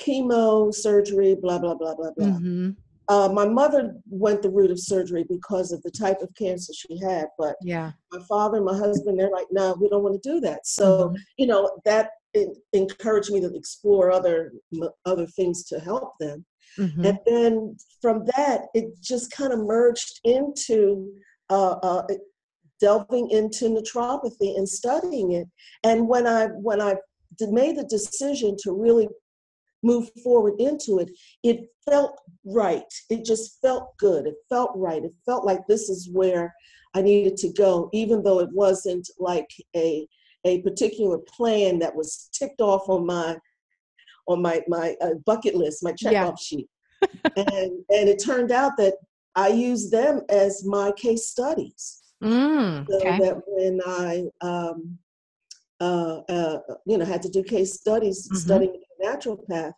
chemo, 0.00 0.74
surgery, 0.74 1.34
blah, 1.40 1.58
blah, 1.58 1.74
blah, 1.74 1.94
blah, 1.94 2.10
blah. 2.16 2.26
hmm 2.38 2.70
Uh, 3.08 3.28
my 3.32 3.46
mother 3.46 3.94
went 4.08 4.40
the 4.40 4.48
route 4.50 4.70
of 4.70 4.80
surgery 4.80 5.24
because 5.28 5.72
of 5.72 5.82
the 5.82 5.90
type 5.90 6.20
of 6.22 6.34
cancer 6.34 6.72
she 6.72 6.96
had, 6.98 7.26
but 7.38 7.54
Yeah. 7.62 7.92
my 8.10 8.18
father 8.26 8.56
and 8.56 8.64
my 8.66 8.76
husband, 8.76 9.18
they're 9.20 9.30
like, 9.30 9.46
no, 9.50 9.74
we 9.78 9.88
don't 9.90 10.02
want 10.02 10.20
to 10.20 10.30
do 10.32 10.40
that. 10.40 10.66
So, 10.66 11.10
Mhm. 11.10 11.16
you 11.36 11.46
know, 11.46 11.62
that 11.84 12.10
encouraged 12.72 13.30
me 13.30 13.40
to 13.40 13.54
explore 13.54 14.10
other 14.10 14.52
m- 14.72 14.88
other 15.04 15.26
things 15.26 15.62
to 15.64 15.78
help 15.78 16.18
them. 16.18 16.44
Mhm. 16.78 17.04
And 17.06 17.18
then 17.26 17.76
from 18.02 18.24
that, 18.36 18.66
it 18.74 18.86
just 19.00 19.30
kind 19.30 19.52
of 19.52 19.60
merged 19.60 20.20
into 20.24 21.12
uh, 21.50 21.76
uh, 21.82 22.06
delving 22.80 23.30
into 23.30 23.66
naturopathy 23.66 24.56
and 24.56 24.68
studying 24.68 25.32
it. 25.32 25.46
And 25.82 26.08
when 26.08 26.26
I 26.26 26.46
when 26.46 26.80
I 26.80 26.96
made 27.40 27.76
the 27.76 27.84
decision 27.84 28.56
to 28.62 28.72
really 28.72 29.08
move 29.82 30.08
forward 30.22 30.54
into 30.58 30.98
it, 30.98 31.10
it 31.42 31.66
felt 31.88 32.18
right. 32.44 32.82
It 33.10 33.24
just 33.24 33.60
felt 33.60 33.96
good. 33.98 34.26
It 34.26 34.36
felt 34.48 34.70
right. 34.74 35.04
It 35.04 35.12
felt 35.26 35.44
like 35.44 35.66
this 35.66 35.88
is 35.88 36.08
where 36.10 36.52
I 36.94 37.02
needed 37.02 37.36
to 37.38 37.52
go, 37.52 37.90
even 37.92 38.22
though 38.22 38.40
it 38.40 38.50
wasn't 38.52 39.08
like 39.18 39.48
a 39.76 40.06
a 40.46 40.60
particular 40.62 41.18
plan 41.18 41.78
that 41.78 41.94
was 41.94 42.28
ticked 42.32 42.60
off 42.60 42.88
on 42.88 43.06
my 43.06 43.36
on 44.28 44.40
my 44.42 44.62
my 44.68 44.96
uh, 45.00 45.14
bucket 45.26 45.54
list, 45.54 45.82
my 45.82 45.92
checkoff 45.92 46.12
Yeah. 46.12 46.34
sheet. 46.40 46.68
and 47.36 47.72
and 47.90 48.08
it 48.08 48.22
turned 48.22 48.52
out 48.52 48.72
that 48.78 48.94
I 49.34 49.48
used 49.48 49.90
them 49.90 50.22
as 50.28 50.64
my 50.64 50.92
case 50.92 51.26
studies 51.26 52.03
Mm, 52.22 52.86
so 52.90 52.98
that 52.98 53.42
when 53.46 53.80
I, 53.86 54.24
um, 54.40 54.98
uh, 55.80 56.20
uh, 56.28 56.58
you 56.86 56.98
know, 56.98 57.04
had 57.04 57.22
to 57.22 57.28
do 57.28 57.42
case 57.42 57.74
studies 57.74 58.28
Mhm. 58.32 58.36
studying 58.36 58.82
naturopath, 59.02 59.72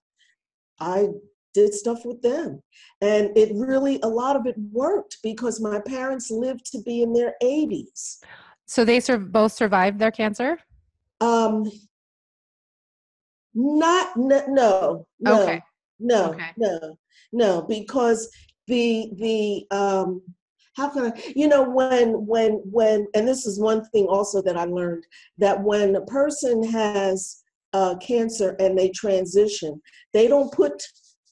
I 0.78 1.08
did 1.54 1.72
stuff 1.74 2.04
with 2.04 2.20
them, 2.22 2.62
and 3.00 3.36
it 3.36 3.50
really 3.54 3.98
a 4.02 4.08
lot 4.08 4.36
of 4.36 4.46
it 4.46 4.56
worked 4.72 5.18
because 5.22 5.58
my 5.60 5.80
parents 5.80 6.30
lived 6.30 6.66
to 6.72 6.82
be 6.82 7.02
in 7.02 7.12
their 7.14 7.34
80s. 7.42 8.20
So 8.66 8.84
they 8.84 9.00
sur- 9.00 9.18
both 9.18 9.52
survived 9.52 9.98
their 9.98 10.10
cancer? 10.10 10.58
Um, 11.20 11.70
not 13.54 14.14
no 14.16 14.44
no 14.48 15.06
no 15.18 15.42
Okay. 15.42 15.62
no 15.98 16.30
Okay. 16.32 16.50
no 16.58 16.98
no 17.32 17.62
because 17.62 18.28
the 18.66 19.10
the 19.16 19.66
um 19.74 20.20
how 20.76 20.88
can 20.90 21.06
I 21.12 21.32
you 21.34 21.48
know 21.48 21.62
when 21.62 22.26
when 22.26 22.52
when 22.64 23.06
and 23.14 23.26
this 23.26 23.46
is 23.46 23.58
one 23.58 23.84
thing 23.90 24.06
also 24.06 24.42
that 24.42 24.56
I 24.56 24.64
learned 24.64 25.04
that 25.38 25.62
when 25.62 25.96
a 25.96 26.02
person 26.02 26.62
has 26.64 27.42
uh, 27.72 27.96
cancer 27.96 28.56
and 28.60 28.78
they 28.78 28.90
transition 28.90 29.80
they 30.12 30.28
don't 30.28 30.52
put 30.52 30.82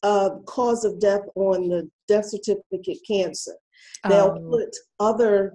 uh, 0.02 0.30
cause 0.46 0.84
of 0.84 1.00
death 1.00 1.22
on 1.36 1.68
the 1.68 1.88
death 2.08 2.26
certificate 2.26 2.98
cancer 3.06 3.54
they'll 4.08 4.36
Oh, 4.36 4.48
put 4.50 4.68
other 5.00 5.54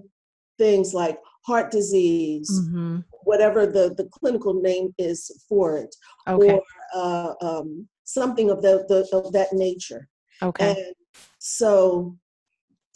things 0.58 0.94
like 0.94 1.20
heart 1.46 1.72
disease 1.72 2.50
mhm. 2.72 3.04
whatever 3.24 3.66
the 3.66 3.94
the 3.98 4.08
clinical 4.12 4.54
name 4.54 4.94
is 4.98 5.44
for 5.48 5.78
it 5.78 5.96
Okay. 6.28 6.52
or 6.54 6.64
uh, 6.96 7.34
um, 7.42 7.88
something 8.04 8.50
of 8.50 8.62
the, 8.62 8.86
the 8.88 9.08
of 9.18 9.32
that 9.34 9.52
nature 9.54 10.08
Okay. 10.42 10.70
and 10.70 10.94
so 11.40 12.16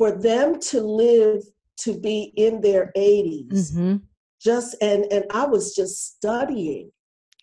for 0.03 0.12
them 0.12 0.60
to 0.60 0.81
live 0.81 1.41
to 1.77 1.98
be 1.98 2.33
in 2.36 2.60
their 2.60 2.91
80s 2.98 3.74
hmm 3.74 3.95
just 4.41 4.75
and 4.81 5.05
and 5.13 5.24
i 5.31 5.45
was 5.45 5.74
just 5.74 6.17
studying 6.17 6.91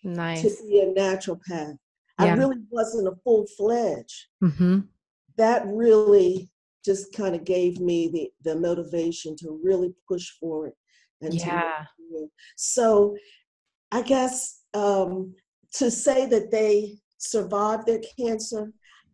Nice. 0.03 0.41
to 0.41 0.67
be 0.67 0.79
a 0.79 0.87
naturopath. 0.99 1.77
I 2.19 2.25
really 2.33 2.57
wasn't 2.69 3.07
a 3.07 3.15
full-fledged. 3.23 4.19
Hmm 4.43 4.79
that 5.37 5.63
really 5.65 6.49
just 6.85 7.13
kind 7.15 7.33
of 7.35 7.43
gave 7.45 7.79
me 7.79 8.09
the 8.15 8.25
the 8.47 8.55
motivation 8.59 9.35
to 9.37 9.59
really 9.63 9.91
push 10.07 10.27
for 10.39 10.67
it 10.67 10.75
and 11.21 11.31
to 11.31 11.45
Yeah. 11.47 11.85
it 12.11 12.29
so 12.57 13.15
i 13.91 14.01
guess 14.03 14.35
um 14.75 15.33
to 15.79 15.89
say 15.89 16.19
that 16.27 16.51
they 16.51 16.97
survived 17.17 17.87
their 17.87 18.01
cancer 18.19 18.71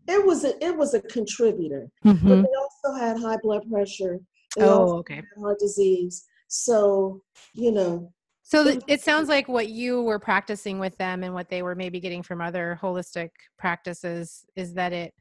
it 0.07 0.25
was 0.25 0.43
a 0.43 0.51
it 0.63 0.75
was 0.75 0.93
a 0.93 1.01
contributor. 1.01 1.89
But 2.03 2.19
hmm 2.19 2.29
they 2.43 2.55
also 2.87 2.99
had 2.99 3.17
high 3.17 3.37
blood 3.41 3.69
pressure 3.69 4.19
they 4.55 4.63
Oh, 4.63 4.97
okay. 4.99 5.21
heart 5.39 5.59
disease 5.59 6.25
so 6.47 7.21
you 7.53 7.71
know 7.71 8.11
So 8.43 8.67
It 8.67 8.83
it 8.87 9.01
sounds 9.01 9.29
like 9.29 9.47
what 9.47 9.69
you 9.69 10.01
were 10.03 10.19
practicing 10.19 10.79
with 10.79 10.97
them 10.97 11.23
and 11.23 11.33
what 11.33 11.49
they 11.49 11.61
were 11.61 11.75
maybe 11.75 11.99
getting 11.99 12.23
from 12.23 12.41
other 12.41 12.79
holistic 12.81 13.29
practices 13.57 14.45
is 14.55 14.73
that 14.75 14.93
it 14.93 15.13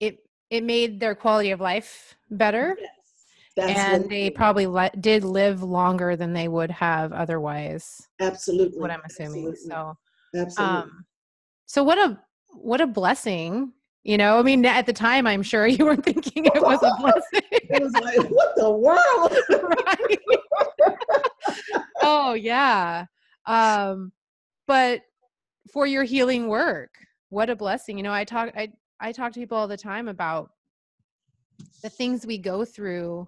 it 0.00 0.18
it 0.50 0.62
made 0.62 1.00
their 1.00 1.14
quality 1.14 1.50
of 1.52 1.60
life 1.60 2.14
better 2.30 2.76
yes, 2.78 2.90
that's 3.56 3.70
and 3.70 4.10
they 4.10 4.30
probably 4.30 4.66
le- 4.66 4.90
did 5.00 5.24
live 5.24 5.62
longer 5.62 6.16
than 6.16 6.32
they 6.32 6.48
would 6.48 6.70
have 6.70 7.12
otherwise. 7.12 8.08
absolutely 8.20 8.80
What 8.80 8.90
I'm 8.90 9.00
assuming. 9.06 9.54
absolutely, 9.54 9.70
So 9.70 9.96
absolutely. 10.36 10.76
um 10.90 11.04
so 11.66 11.82
what 11.82 11.98
a 11.98 12.18
what 12.52 12.80
a 12.80 12.86
blessing. 12.86 13.72
You 14.04 14.18
know, 14.18 14.38
I 14.38 14.42
mean 14.42 14.64
at 14.66 14.84
the 14.86 14.92
time 14.92 15.26
I'm 15.26 15.42
sure 15.42 15.66
you 15.66 15.84
weren't 15.86 16.04
thinking 16.04 16.44
it 16.44 16.62
was 16.62 16.82
a 16.82 16.94
blessing. 17.00 17.42
it 17.52 17.82
was 17.82 17.92
like 17.94 18.28
what 18.30 18.54
the 18.56 18.70
world 18.70 19.32
right? 19.98 20.18
oh 22.02 22.34
yeah. 22.34 23.06
Um, 23.46 24.12
but 24.66 25.02
for 25.72 25.86
your 25.86 26.04
healing 26.04 26.48
work. 26.48 26.90
What 27.30 27.50
a 27.50 27.56
blessing. 27.56 27.96
You 27.96 28.04
know, 28.04 28.12
I 28.12 28.24
talk 28.24 28.50
I 28.56 28.72
I 29.00 29.10
talk 29.12 29.32
to 29.32 29.40
people 29.40 29.56
all 29.58 29.66
the 29.68 29.76
time 29.76 30.08
about 30.08 30.50
the 31.82 31.88
things 31.88 32.26
we 32.26 32.38
go 32.38 32.64
through, 32.64 33.26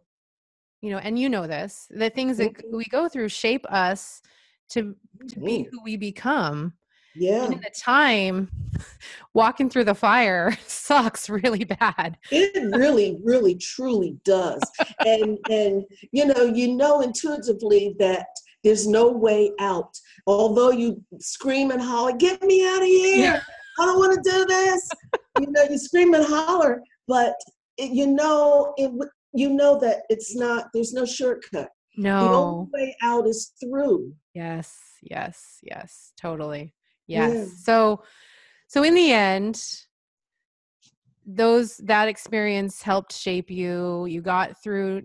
you 0.80 0.90
know, 0.90 0.98
and 0.98 1.18
you 1.18 1.28
know 1.28 1.46
this, 1.46 1.88
the 1.90 2.10
things 2.10 2.36
that 2.38 2.54
Mhm. 2.54 2.72
we 2.76 2.84
go 2.84 3.08
through 3.08 3.30
shape 3.30 3.64
us 3.70 4.22
to 4.70 4.94
to 5.28 5.40
be 5.40 5.64
Mhm. 5.64 5.70
who 5.70 5.82
we 5.82 5.96
become. 5.96 6.74
Yeah. 7.16 7.44
And 7.44 7.54
in 7.54 7.60
the 7.60 7.70
time 7.70 8.50
walking 9.34 9.70
through 9.70 9.84
the 9.84 9.94
fire 9.94 10.56
sucks 10.66 11.28
really 11.28 11.64
bad. 11.64 12.18
It 12.30 12.76
really, 12.76 13.18
really, 13.24 13.54
truly 13.56 14.16
does. 14.24 14.60
And 15.04 15.38
and 15.50 15.84
you 16.12 16.26
know, 16.26 16.44
you 16.44 16.74
know 16.74 17.00
intuitively 17.00 17.96
that 17.98 18.26
there's 18.64 18.86
no 18.86 19.10
way 19.10 19.52
out. 19.60 19.96
Although 20.26 20.70
you 20.70 21.02
scream 21.20 21.70
and 21.70 21.80
holler, 21.80 22.12
get 22.12 22.42
me 22.42 22.66
out 22.66 22.82
of 22.82 22.88
here. 22.88 23.16
Yeah. 23.18 23.40
I 23.78 23.84
don't 23.84 23.98
want 23.98 24.24
to 24.24 24.30
do 24.30 24.44
this. 24.46 24.88
you 25.40 25.46
know, 25.50 25.62
you 25.64 25.78
scream 25.78 26.14
and 26.14 26.24
holler, 26.24 26.82
but 27.06 27.34
it, 27.76 27.90
you 27.90 28.06
know, 28.06 28.72
it, 28.76 28.90
you 29.34 29.50
know 29.50 29.78
that 29.80 30.02
it's 30.08 30.34
not. 30.34 30.68
There's 30.72 30.92
no 30.92 31.04
shortcut. 31.04 31.68
No. 31.96 32.20
The 32.20 32.34
only 32.34 32.70
way 32.72 32.96
out 33.02 33.26
is 33.26 33.52
through. 33.60 34.12
Yes, 34.34 34.76
yes, 35.02 35.58
yes, 35.62 36.12
totally. 36.20 36.74
Yes. 37.08 37.36
Yeah. 37.36 37.44
So 37.64 38.02
so 38.68 38.82
in 38.82 38.94
the 38.94 39.12
end 39.12 39.62
those 41.26 41.76
that 41.78 42.08
experience 42.08 42.82
helped 42.82 43.12
shape 43.12 43.50
you. 43.50 44.06
You 44.06 44.22
got 44.22 44.62
through 44.62 45.02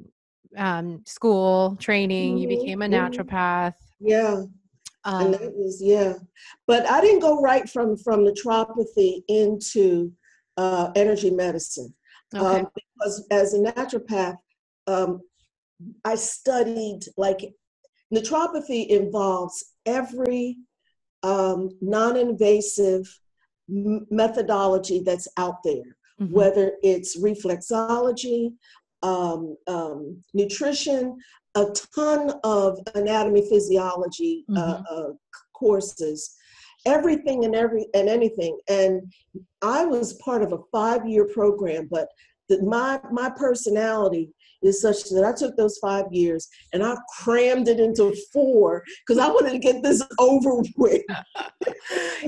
um 0.57 1.01
school, 1.05 1.75
training, 1.79 2.37
you 2.37 2.47
Mhm, 2.47 2.59
became 2.59 2.81
a 2.81 2.87
mhm. 2.87 2.91
naturopath. 2.91 3.73
Yeah. 3.99 4.43
and 5.19 5.33
Um 5.33 5.33
that 5.33 5.53
was 5.55 5.81
yeah 5.81 6.13
but 6.67 6.87
i 6.89 7.01
didn't 7.01 7.21
go 7.21 7.41
right 7.41 7.67
from 7.69 7.97
from 7.97 8.19
naturopathy 8.25 9.23
into 9.27 10.11
uh, 10.57 10.91
energy 10.95 11.31
medicine 11.31 11.93
okay. 12.35 12.59
um, 12.59 12.67
because 12.75 13.25
as 13.31 13.53
a 13.55 13.59
naturopath 13.59 14.37
um, 14.87 15.21
i 16.05 16.15
studied 16.15 17.01
like 17.17 17.41
naturopathy 18.13 18.87
involves 18.87 19.55
every 19.85 20.57
um, 21.23 21.69
non-invasive 21.81 23.07
m- 23.69 24.05
methodology 24.09 25.01
that's 25.03 25.27
out 25.37 25.63
there 25.63 25.95
Mhm. 26.19 26.31
whether 26.31 26.73
it's 26.83 27.19
reflexology 27.19 28.53
um, 29.03 29.55
um, 29.67 30.21
nutrition 30.33 31.17
a 31.55 31.65
ton 31.95 32.31
of 32.43 32.79
anatomy 32.95 33.41
physiology 33.49 34.45
uh, 34.55 34.77
Mhm. 34.77 34.83
uh, 34.91 35.09
courses 35.53 36.35
everything 36.85 37.45
and 37.45 37.55
every 37.55 37.85
and 37.93 38.09
anything 38.09 38.57
and 38.67 39.01
i 39.61 39.85
was 39.85 40.13
part 40.13 40.41
of 40.43 40.51
a 40.53 40.59
five 40.71 41.07
year 41.07 41.25
program 41.27 41.87
but 41.91 42.07
the, 42.49 42.61
my 42.63 42.99
my 43.11 43.29
personality 43.29 44.31
is 44.61 44.81
such 44.81 45.03
that 45.09 45.23
i 45.23 45.33
took 45.33 45.55
those 45.57 45.77
five 45.79 46.05
years 46.11 46.47
and 46.73 46.83
i 46.83 46.95
crammed 47.19 47.67
it 47.67 47.79
into 47.79 48.15
four 48.31 48.83
because 49.05 49.17
i 49.21 49.27
wanted 49.27 49.51
to 49.51 49.59
get 49.59 49.81
this 49.83 50.01
over 50.19 50.61
with. 50.77 51.01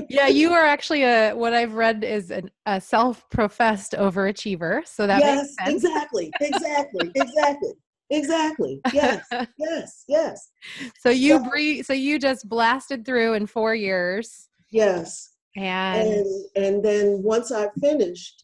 Yeah, 0.08 0.26
you 0.26 0.52
are 0.52 0.64
actually 0.64 1.02
a 1.04 1.32
what 1.34 1.54
I've 1.54 1.74
read 1.74 2.04
is 2.04 2.30
an, 2.30 2.50
a 2.66 2.80
self-professed 2.80 3.92
overachiever. 3.92 4.86
So 4.86 5.06
that 5.06 5.20
yes 5.20 5.54
makes 5.58 5.70
sense. 5.72 5.84
exactly 5.84 6.32
exactly 6.40 7.10
exactly 7.14 7.72
exactly. 8.10 8.80
Yes 8.92 9.26
yes 9.58 10.04
yes. 10.08 10.50
So 10.98 11.10
you 11.10 11.38
So- 11.38 11.50
breathe 11.50 11.84
so 11.86 11.92
you 11.92 12.18
just 12.18 12.48
blasted 12.48 13.04
through 13.04 13.34
in 13.34 13.46
4 13.46 13.74
years. 13.74 14.48
Yes. 14.70 15.30
And, 15.56 16.08
and 16.08 16.26
and 16.56 16.84
then 16.84 17.22
once 17.22 17.52
I 17.52 17.68
finished, 17.80 18.43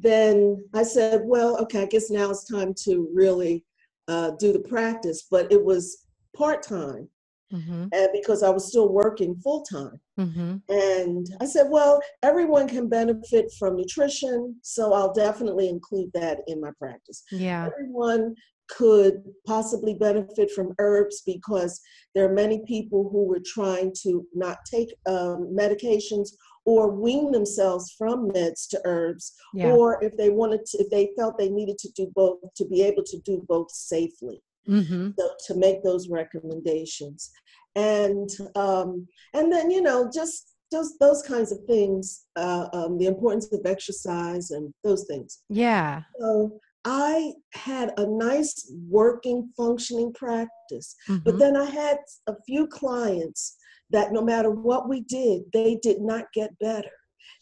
then 0.00 0.64
I 0.74 0.82
said, 0.82 1.22
well, 1.24 1.58
okay, 1.62 1.82
I 1.82 1.86
guess 1.86 2.10
now 2.10 2.30
it's 2.30 2.44
time 2.44 2.74
to 2.84 3.08
really 3.14 3.64
uh, 4.06 4.32
do 4.38 4.52
the 4.52 4.60
practice. 4.60 5.26
But 5.30 5.50
it 5.52 5.62
was 5.64 6.06
part 6.36 6.62
time, 6.62 7.08
Mhm, 7.52 7.88
and 7.92 8.08
because 8.12 8.42
I 8.42 8.50
was 8.50 8.66
still 8.68 8.90
working 8.90 9.34
full 9.36 9.62
time, 9.62 9.98
mhm. 10.18 10.62
and 10.68 11.26
I 11.40 11.46
said, 11.46 11.68
well, 11.70 12.00
everyone 12.22 12.68
can 12.68 12.88
benefit 12.88 13.50
from 13.58 13.76
nutrition, 13.76 14.56
so 14.62 14.92
I'll 14.92 15.14
definitely 15.14 15.68
include 15.68 16.10
that 16.14 16.40
in 16.46 16.60
my 16.60 16.72
practice. 16.78 17.22
yeah 17.32 17.66
Everyone 17.66 18.34
could 18.68 19.22
possibly 19.46 19.94
benefit 19.94 20.50
from 20.50 20.74
herbs 20.78 21.22
because 21.24 21.80
there 22.14 22.26
are 22.28 22.34
many 22.34 22.62
people 22.66 23.08
who 23.10 23.24
were 23.24 23.40
trying 23.44 23.92
to 24.02 24.26
not 24.34 24.58
take 24.70 24.90
um, 25.06 25.48
medications 25.58 26.28
or 26.68 26.90
wean 26.90 27.32
themselves 27.32 27.94
from 27.96 28.28
meds 28.28 28.68
to 28.68 28.78
herbs 28.84 29.32
yeah 29.54 29.72
or 29.72 30.02
if 30.04 30.14
they 30.18 30.28
wanted 30.28 30.62
to 30.66 30.76
if 30.78 30.90
they 30.90 31.08
felt 31.16 31.38
they 31.38 31.48
needed 31.48 31.78
to 31.78 31.88
do 31.96 32.10
both 32.14 32.38
to 32.54 32.66
be 32.66 32.82
able 32.82 33.02
to 33.02 33.18
do 33.20 33.42
both 33.48 33.70
safely 33.70 34.42
hmm 34.66 35.08
so 35.18 35.30
to 35.46 35.54
make 35.54 35.82
those 35.82 36.10
recommendations 36.10 37.30
and 37.74 38.28
um, 38.54 39.06
and 39.32 39.50
then 39.50 39.70
you 39.70 39.80
know 39.80 40.10
just 40.12 40.54
just 40.70 41.00
those 41.00 41.22
kinds 41.22 41.50
of 41.50 41.58
things 41.66 42.26
uh, 42.36 42.68
um, 42.74 42.98
the 42.98 43.06
importance 43.06 43.50
of 43.52 43.60
exercise 43.64 44.50
and 44.50 44.72
those 44.84 45.06
things 45.08 45.38
yeah 45.48 46.02
so 46.20 46.60
I 46.84 47.32
had 47.52 47.92
a 47.98 48.06
nice 48.06 48.72
working, 48.88 49.50
functioning 49.56 50.12
practice. 50.14 50.94
But 51.06 51.34
mhm. 51.34 51.38
then 51.38 51.56
I 51.56 51.64
had 51.64 51.98
a 52.28 52.34
few 52.46 52.66
clients 52.66 53.57
that 53.90 54.12
no 54.12 54.22
matter 54.22 54.50
what 54.50 54.88
we 54.88 55.00
did, 55.02 55.42
they 55.52 55.76
did 55.82 56.00
not 56.00 56.32
get 56.32 56.58
better. 56.58 56.90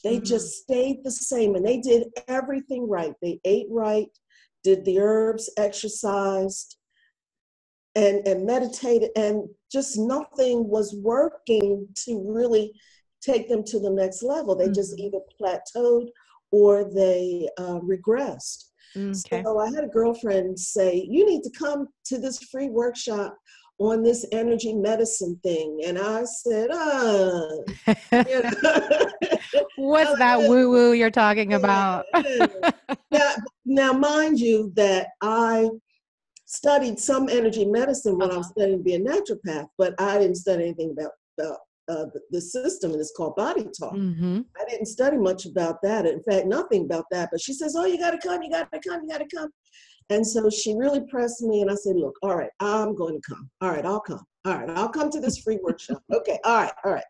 They 0.05 0.19
Mhm. 0.19 0.25
just 0.27 0.63
stayed 0.63 1.03
the 1.03 1.11
same 1.11 1.55
and 1.55 1.65
they 1.67 1.79
did 1.79 2.09
everything 2.29 2.89
right. 2.89 3.15
They 3.23 3.41
ate 3.45 3.67
right, 3.71 4.11
did 4.63 4.85
the 4.85 5.01
herbs, 5.01 5.51
exercised, 5.57 6.77
and, 7.95 8.27
and 8.27 8.45
meditated, 8.45 9.11
and 9.17 9.49
just 9.73 9.99
nothing 9.99 10.69
was 10.69 10.95
working 11.03 11.89
to 12.05 12.23
really 12.27 12.73
take 13.23 13.49
them 13.49 13.65
to 13.65 13.81
the 13.81 13.91
next 13.91 14.23
level. 14.23 14.55
They 14.55 14.69
just 14.71 14.95
Mhm. 14.97 15.01
either 15.01 15.21
plateaued 15.41 16.09
or 16.51 16.85
they 16.85 17.49
uh, 17.59 17.81
regressed. 17.81 18.67
okay 18.97 19.43
So 19.43 19.59
I 19.59 19.71
had 19.75 19.85
a 19.85 19.89
girlfriend 19.89 20.59
say, 20.59 21.07
You 21.09 21.25
need 21.27 21.43
to 21.43 21.51
come 21.51 21.89
to 22.05 22.19
this 22.19 22.39
free 22.45 22.69
workshop 22.69 23.37
on 23.79 24.03
this 24.03 24.27
energy 24.33 24.73
medicine 24.73 25.39
thing. 25.43 25.81
And 25.85 25.99
I 25.99 26.25
said, 26.25 26.71
uh, 26.71 27.49
you 28.27 28.43
know. 28.43 29.09
what's 29.77 30.15
that 30.19 30.41
woo 30.41 30.71
woo 30.71 30.93
you're 30.93 31.11
talking 31.11 31.55
about 31.55 32.07
now, 33.11 33.35
now, 33.65 33.93
mind 33.93 34.41
you, 34.41 34.73
that 34.77 35.09
I 35.23 35.71
studied 36.47 36.99
some 36.99 37.29
energy 37.29 37.65
medicine 37.65 38.19
when 38.19 38.31
I 38.31 38.39
was 38.39 38.47
Uh-huh. 38.47 38.53
studying 38.57 38.79
to 38.79 38.85
be 38.85 38.95
a 38.95 39.01
naturopath, 39.01 39.69
but 39.79 39.95
I 40.01 40.19
didn't 40.19 40.37
study 40.37 40.65
anything 40.65 40.93
about, 40.93 41.13
about 41.39 41.59
uh, 41.89 42.07
the, 42.31 42.41
system, 42.41 42.93
and 42.93 43.01
it's 43.01 43.13
called 43.17 43.37
body 43.37 43.69
talk. 43.79 43.93
hmm 43.93 44.41
I 44.59 44.65
didn't 44.71 44.87
study 44.87 45.19
much 45.19 45.45
about 45.45 45.83
that. 45.83 46.07
In 46.07 46.23
fact, 46.23 46.47
nothing 46.47 46.85
about 46.87 47.05
that. 47.11 47.29
But 47.31 47.43
she 47.43 47.53
says, 47.53 47.77
Oh, 47.77 47.85
you 47.85 47.99
got 47.99 48.13
to 48.13 48.19
come, 48.27 48.43
you 48.43 48.51
got 48.51 48.73
to 48.73 48.81
come, 48.81 49.03
you 49.03 49.09
got 49.09 49.19
to 49.19 49.37
come. 49.37 49.51
And 50.11 50.27
so 50.27 50.49
she 50.49 50.75
really 50.75 51.01
pressed 51.09 51.43
me, 51.43 51.63
and 51.63 51.71
I 51.71 51.75
said, 51.75 51.97
Look, 51.97 52.17
all 52.23 52.37
right, 52.37 52.51
I'm 52.61 52.95
going 52.95 53.21
to 53.21 53.29
come. 53.29 53.51
All 53.61 53.71
right, 53.71 53.85
I'll 53.85 54.01
come. 54.01 54.25
All 54.45 54.57
right, 54.57 54.71
I'll 54.71 54.89
come 54.89 55.11
to 55.11 55.21
this 55.21 55.39
free 55.39 55.59
workshop. 55.63 56.03
Okay, 56.15 56.39
all 56.45 56.57
right, 56.63 56.73
all 56.85 56.93
right. 56.93 57.05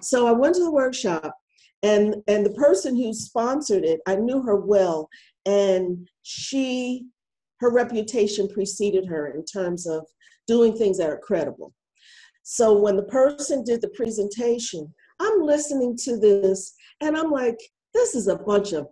So 0.00 0.26
I 0.26 0.32
went 0.32 0.56
to 0.56 0.64
the 0.64 0.72
workshop, 0.72 1.34
and 1.82 2.16
and 2.26 2.44
the 2.44 2.54
person 2.54 2.96
who 2.96 3.14
sponsored 3.14 3.84
it, 3.84 4.00
I 4.06 4.16
knew 4.16 4.42
her 4.42 4.56
well, 4.56 5.08
and 5.46 6.08
she, 6.22 7.06
her 7.60 7.72
reputation 7.72 8.48
preceded 8.48 9.06
her 9.06 9.28
in 9.28 9.44
terms 9.44 9.86
of 9.86 10.04
doing 10.46 10.76
things 10.76 10.98
that 10.98 11.10
are 11.10 11.18
credible. 11.18 11.72
So 12.42 12.76
when 12.76 12.96
the 12.96 13.04
person 13.04 13.62
did 13.62 13.80
the 13.80 13.90
presentation, 13.90 14.92
I'm 15.20 15.42
listening 15.42 15.96
to 16.04 16.16
this 16.16 16.74
and 17.00 17.16
I'm 17.16 17.30
like, 17.30 17.58
this 17.94 18.14
is 18.14 18.28
a 18.28 18.36
bunch 18.36 18.72
of 18.72 18.88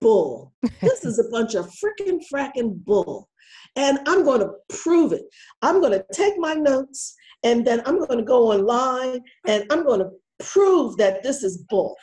bull. 0.00 0.52
This 0.80 1.04
is 1.04 1.18
a 1.18 1.28
bunch 1.30 1.54
of 1.54 1.66
freaking 1.80 2.20
fracking 2.32 2.82
bull. 2.84 3.28
And 3.76 3.98
I'm 4.06 4.24
going 4.24 4.40
to 4.40 4.50
prove 4.82 5.12
it. 5.12 5.22
I'm 5.62 5.80
going 5.80 5.92
to 5.92 6.04
take 6.12 6.34
my 6.38 6.54
notes 6.54 7.14
and 7.44 7.66
then 7.66 7.82
I'm 7.86 7.98
going 7.98 8.18
to 8.18 8.24
go 8.24 8.50
online 8.52 9.20
and 9.46 9.64
I'm 9.70 9.84
going 9.84 10.00
to 10.00 10.10
prove 10.52 10.96
that 10.96 11.22
this 11.22 11.42
is 11.42 11.64
bull. 11.68 11.94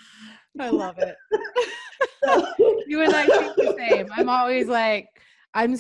i 0.59 0.69
love 0.69 0.95
it 0.99 1.15
So- 2.23 2.45
you 2.87 3.01
and 3.01 3.13
i 3.15 3.25
think 3.27 3.55
the 3.57 3.75
same 3.77 4.07
i'm 4.17 4.29
always 4.29 4.67
like 4.67 5.07
i'm 5.53 5.75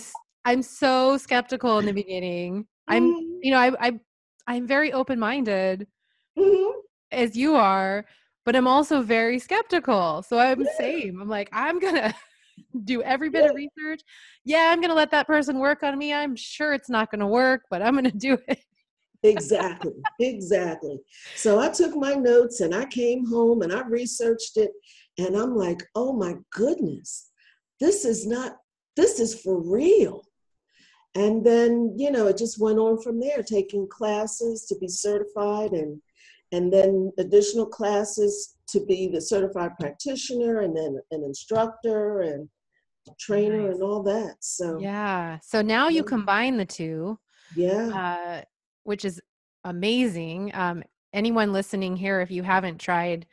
I'm 0.45 0.61
so 0.63 1.17
skeptical 1.17 1.77
in 1.79 1.85
the 1.85 1.93
beginning 1.93 2.65
i'm 2.87 3.03
Mhm, 3.13 3.39
you 3.43 3.51
know 3.51 3.59
i, 3.59 3.69
I 3.87 3.99
i'm 4.47 4.65
very 4.67 4.91
open-minded 4.93 5.87
mhm. 6.37 6.71
as 7.11 7.35
you 7.35 7.55
are 7.55 8.05
but 8.47 8.55
i'm 8.55 8.67
also 8.67 9.01
very 9.01 9.37
skeptical 9.37 10.23
so 10.23 10.39
i'm 10.39 10.63
the 10.63 10.73
same 10.77 11.21
i'm 11.21 11.27
like 11.27 11.49
i'm 11.51 11.79
gonna 11.79 12.15
do 12.85 13.03
every 13.03 13.29
bit 13.29 13.45
of 13.45 13.55
research 13.55 14.01
yeah 14.45 14.69
i'm 14.71 14.79
gonna 14.79 14.93
let 14.95 15.11
that 15.11 15.27
person 15.27 15.59
work 15.59 15.83
on 15.83 15.97
me 15.97 16.13
i'm 16.13 16.35
sure 16.35 16.73
it's 16.73 16.89
not 16.89 17.11
gonna 17.11 17.27
work 17.27 17.63
but 17.69 17.81
i'm 17.81 17.93
gonna 17.93 18.09
do 18.29 18.37
it 18.47 18.59
exactly, 19.23 19.93
exactly. 20.19 20.99
So 21.35 21.59
I 21.59 21.69
took 21.69 21.95
my 21.95 22.13
notes 22.13 22.61
and 22.61 22.73
I 22.73 22.85
came 22.85 23.25
home 23.25 23.61
and 23.61 23.73
I 23.73 23.81
researched 23.81 24.57
it, 24.57 24.71
and 25.17 25.35
I'm 25.35 25.55
like, 25.55 25.83
oh 25.95 26.13
my 26.13 26.35
goodness, 26.51 27.31
this 27.79 28.05
is 28.05 28.27
not, 28.27 28.57
this 28.95 29.19
is 29.19 29.39
for 29.41 29.59
real. 29.59 30.23
And 31.15 31.43
then, 31.43 31.95
you 31.97 32.11
know, 32.11 32.27
it 32.27 32.37
just 32.37 32.59
went 32.59 32.77
on 32.77 33.01
from 33.01 33.19
there, 33.19 33.41
taking 33.41 33.87
classes 33.87 34.65
to 34.65 34.75
be 34.77 34.87
certified 34.87 35.71
and 35.71 35.99
and 36.51 36.71
then 36.71 37.11
additional 37.17 37.65
classes 37.65 38.55
to 38.69 38.85
be 38.85 39.07
the 39.07 39.21
certified 39.21 39.71
practitioner 39.79 40.61
and 40.61 40.75
then 40.75 40.99
an 41.11 41.23
instructor 41.23 42.21
and 42.21 42.49
trainer 43.19 43.63
nice. 43.63 43.73
and 43.73 43.83
all 43.83 44.03
that. 44.03 44.35
So 44.39 44.79
yeah. 44.79 45.39
So 45.41 45.61
now 45.61 45.89
you 45.89 46.03
combine 46.03 46.57
the 46.57 46.65
two. 46.65 47.17
Yeah. 47.55 47.87
Uh, 47.87 48.41
which 48.83 49.05
is 49.05 49.21
amazing. 49.63 50.51
Um, 50.53 50.83
anyone 51.13 51.53
listening 51.53 51.95
here, 51.95 52.21
if 52.21 52.31
you 52.31 52.43
haven't 52.43 52.79
tried, 52.79 53.25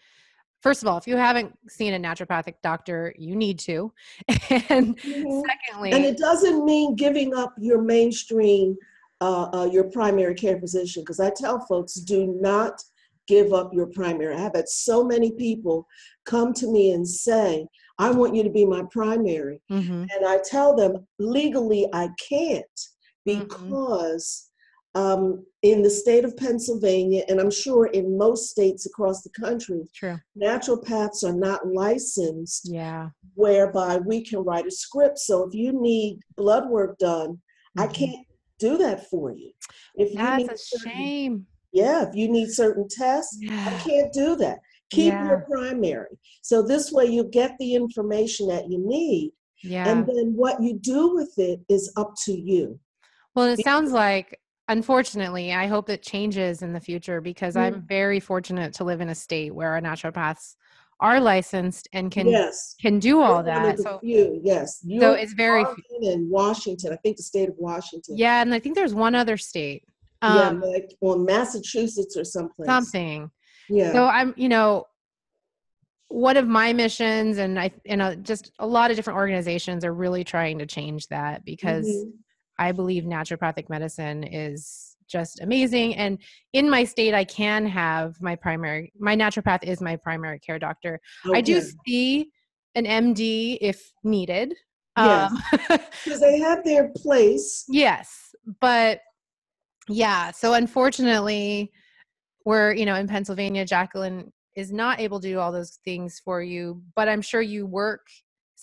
first 0.60 0.82
of 0.82 0.88
all, 0.88 0.98
if 0.98 1.06
you 1.06 1.16
haven't 1.16 1.56
seen 1.68 1.94
a 1.94 1.98
naturopathic 1.98 2.54
doctor, 2.62 3.14
you 3.18 3.36
need 3.36 3.58
to. 3.60 3.92
and 4.28 4.98
mm-hmm. 4.98 5.40
secondly, 5.46 5.92
and 5.92 6.04
it 6.04 6.16
doesn't 6.16 6.64
mean 6.64 6.94
giving 6.94 7.34
up 7.34 7.54
your 7.58 7.82
mainstream, 7.82 8.76
uh, 9.20 9.48
uh, 9.52 9.68
your 9.70 9.84
primary 9.84 10.34
care 10.34 10.58
physician, 10.58 11.02
because 11.02 11.20
I 11.20 11.30
tell 11.30 11.60
folks, 11.66 11.94
do 11.94 12.38
not 12.40 12.82
give 13.26 13.52
up 13.52 13.70
your 13.72 13.86
primary. 13.86 14.34
I 14.34 14.40
have 14.40 14.54
had 14.54 14.68
so 14.68 15.04
many 15.04 15.32
people 15.32 15.86
come 16.24 16.52
to 16.54 16.70
me 16.70 16.92
and 16.92 17.06
say, 17.06 17.66
I 17.98 18.10
want 18.10 18.34
you 18.34 18.42
to 18.42 18.50
be 18.50 18.66
my 18.66 18.82
primary. 18.90 19.60
Mm-hmm. 19.70 20.04
And 20.14 20.26
I 20.26 20.38
tell 20.44 20.74
them, 20.74 21.06
legally, 21.18 21.86
I 21.92 22.08
can't 22.28 22.64
mm-hmm. 23.26 23.40
because 23.40 24.50
mm-hmm. 24.96 25.24
um, 25.24 25.46
in 25.62 25.82
the 25.82 25.90
state 25.90 26.24
of 26.24 26.36
Pennsylvania, 26.36 27.24
and 27.28 27.40
I'm 27.40 27.50
sure 27.50 27.86
in 27.86 28.18
most 28.18 28.50
states 28.50 28.86
across 28.86 29.22
the 29.22 29.30
country, 29.30 29.82
True. 29.94 30.18
naturopaths 30.40 31.24
are 31.24 31.36
not 31.36 31.66
licensed, 31.66 32.68
yeah. 32.70 33.10
whereby 33.34 33.98
we 33.98 34.24
can 34.24 34.40
write 34.40 34.66
a 34.66 34.70
script. 34.70 35.18
So 35.18 35.44
if 35.44 35.54
you 35.54 35.72
need 35.80 36.18
blood 36.36 36.68
work 36.68 36.98
done, 36.98 37.30
mm-hmm. 37.30 37.80
I 37.80 37.86
can't 37.86 38.26
do 38.58 38.76
that 38.78 39.08
for 39.08 39.32
you. 39.32 39.52
If 39.94 40.14
That's 40.14 40.72
you 40.72 40.78
a 40.78 40.90
shame 40.90 41.46
yeah, 41.74 42.08
if 42.08 42.14
you 42.14 42.30
need 42.30 42.50
certain 42.50 42.86
tests, 42.88 43.36
yeah. 43.40 43.68
I 43.68 43.78
can't 43.80 44.12
do 44.12 44.36
that. 44.36 44.60
Keep 44.90 45.12
yeah. 45.12 45.26
your 45.26 45.40
primary. 45.50 46.16
So 46.42 46.62
this 46.62 46.92
way 46.92 47.06
you 47.06 47.24
get 47.24 47.56
the 47.58 47.74
information 47.74 48.48
that 48.48 48.70
you 48.70 48.78
need. 48.86 49.32
Yeah. 49.62 49.88
And 49.88 50.06
then 50.06 50.34
what 50.36 50.62
you 50.62 50.78
do 50.78 51.14
with 51.14 51.32
it 51.36 51.60
is 51.68 51.92
up 51.96 52.14
to 52.26 52.32
you. 52.32 52.78
Well, 53.34 53.46
it 53.46 53.56
because- 53.56 53.64
sounds 53.64 53.92
like 53.92 54.38
unfortunately, 54.68 55.52
I 55.52 55.66
hope 55.66 55.90
it 55.90 56.02
changes 56.02 56.62
in 56.62 56.72
the 56.72 56.80
future 56.80 57.20
because 57.20 57.54
mm-hmm. 57.54 57.74
I'm 57.74 57.82
very 57.82 58.20
fortunate 58.20 58.72
to 58.74 58.84
live 58.84 59.00
in 59.00 59.08
a 59.08 59.14
state 59.14 59.54
where 59.54 59.72
our 59.72 59.80
naturopaths 59.80 60.54
are 61.00 61.20
licensed 61.20 61.88
and 61.92 62.10
can 62.10 62.28
yes. 62.28 62.76
can 62.80 62.98
do 62.98 63.20
all 63.20 63.42
that. 63.42 63.78
So 63.80 63.98
few, 63.98 64.40
yes. 64.44 64.80
you 64.84 65.00
so 65.00 65.12
it's 65.12 65.32
very 65.32 65.64
in 66.00 66.30
Washington. 66.30 66.92
I 66.92 66.96
think 66.96 67.16
the 67.16 67.22
state 67.22 67.48
of 67.48 67.56
Washington. 67.58 68.16
Yeah, 68.16 68.40
and 68.40 68.54
I 68.54 68.60
think 68.60 68.76
there's 68.76 68.94
one 68.94 69.14
other 69.14 69.36
state. 69.36 69.84
Um, 70.24 70.62
yeah, 70.62 70.68
like 70.68 70.94
or 71.00 71.18
Massachusetts 71.18 72.16
or 72.16 72.24
someplace. 72.24 72.66
Something. 72.66 73.30
Yeah. 73.68 73.92
So 73.92 74.06
I'm, 74.06 74.34
you 74.36 74.48
know, 74.48 74.86
one 76.08 76.36
of 76.36 76.46
my 76.46 76.72
missions, 76.72 77.38
and 77.38 77.58
I, 77.58 77.70
and 77.86 78.00
a, 78.00 78.16
just 78.16 78.52
a 78.58 78.66
lot 78.66 78.90
of 78.90 78.96
different 78.96 79.18
organizations 79.18 79.84
are 79.84 79.92
really 79.92 80.24
trying 80.24 80.58
to 80.58 80.66
change 80.66 81.08
that 81.08 81.44
because 81.44 81.86
mm-hmm. 81.86 82.10
I 82.58 82.72
believe 82.72 83.04
naturopathic 83.04 83.68
medicine 83.68 84.24
is 84.24 84.96
just 85.08 85.40
amazing. 85.40 85.96
And 85.96 86.18
in 86.52 86.70
my 86.70 86.84
state, 86.84 87.14
I 87.14 87.24
can 87.24 87.66
have 87.66 88.20
my 88.20 88.36
primary, 88.36 88.92
my 88.98 89.16
naturopath 89.16 89.64
is 89.64 89.80
my 89.80 89.96
primary 89.96 90.38
care 90.38 90.58
doctor. 90.58 91.00
Okay. 91.26 91.38
I 91.38 91.40
do 91.40 91.60
see 91.86 92.30
an 92.74 92.84
MD 92.84 93.58
if 93.60 93.92
needed. 94.02 94.54
Yes. 94.96 95.32
Because 95.50 95.80
um, 96.06 96.20
they 96.20 96.38
have 96.38 96.64
their 96.64 96.90
place. 96.96 97.64
Yes. 97.68 98.34
But 98.60 99.00
yeah 99.88 100.30
so 100.30 100.54
unfortunately 100.54 101.70
we're 102.44 102.72
you 102.74 102.86
know 102.86 102.94
in 102.94 103.06
pennsylvania 103.06 103.64
jacqueline 103.64 104.32
is 104.56 104.72
not 104.72 105.00
able 105.00 105.20
to 105.20 105.28
do 105.28 105.38
all 105.38 105.52
those 105.52 105.78
things 105.84 106.20
for 106.24 106.42
you 106.42 106.80
but 106.94 107.08
i'm 107.08 107.22
sure 107.22 107.42
you 107.42 107.66
work 107.66 108.06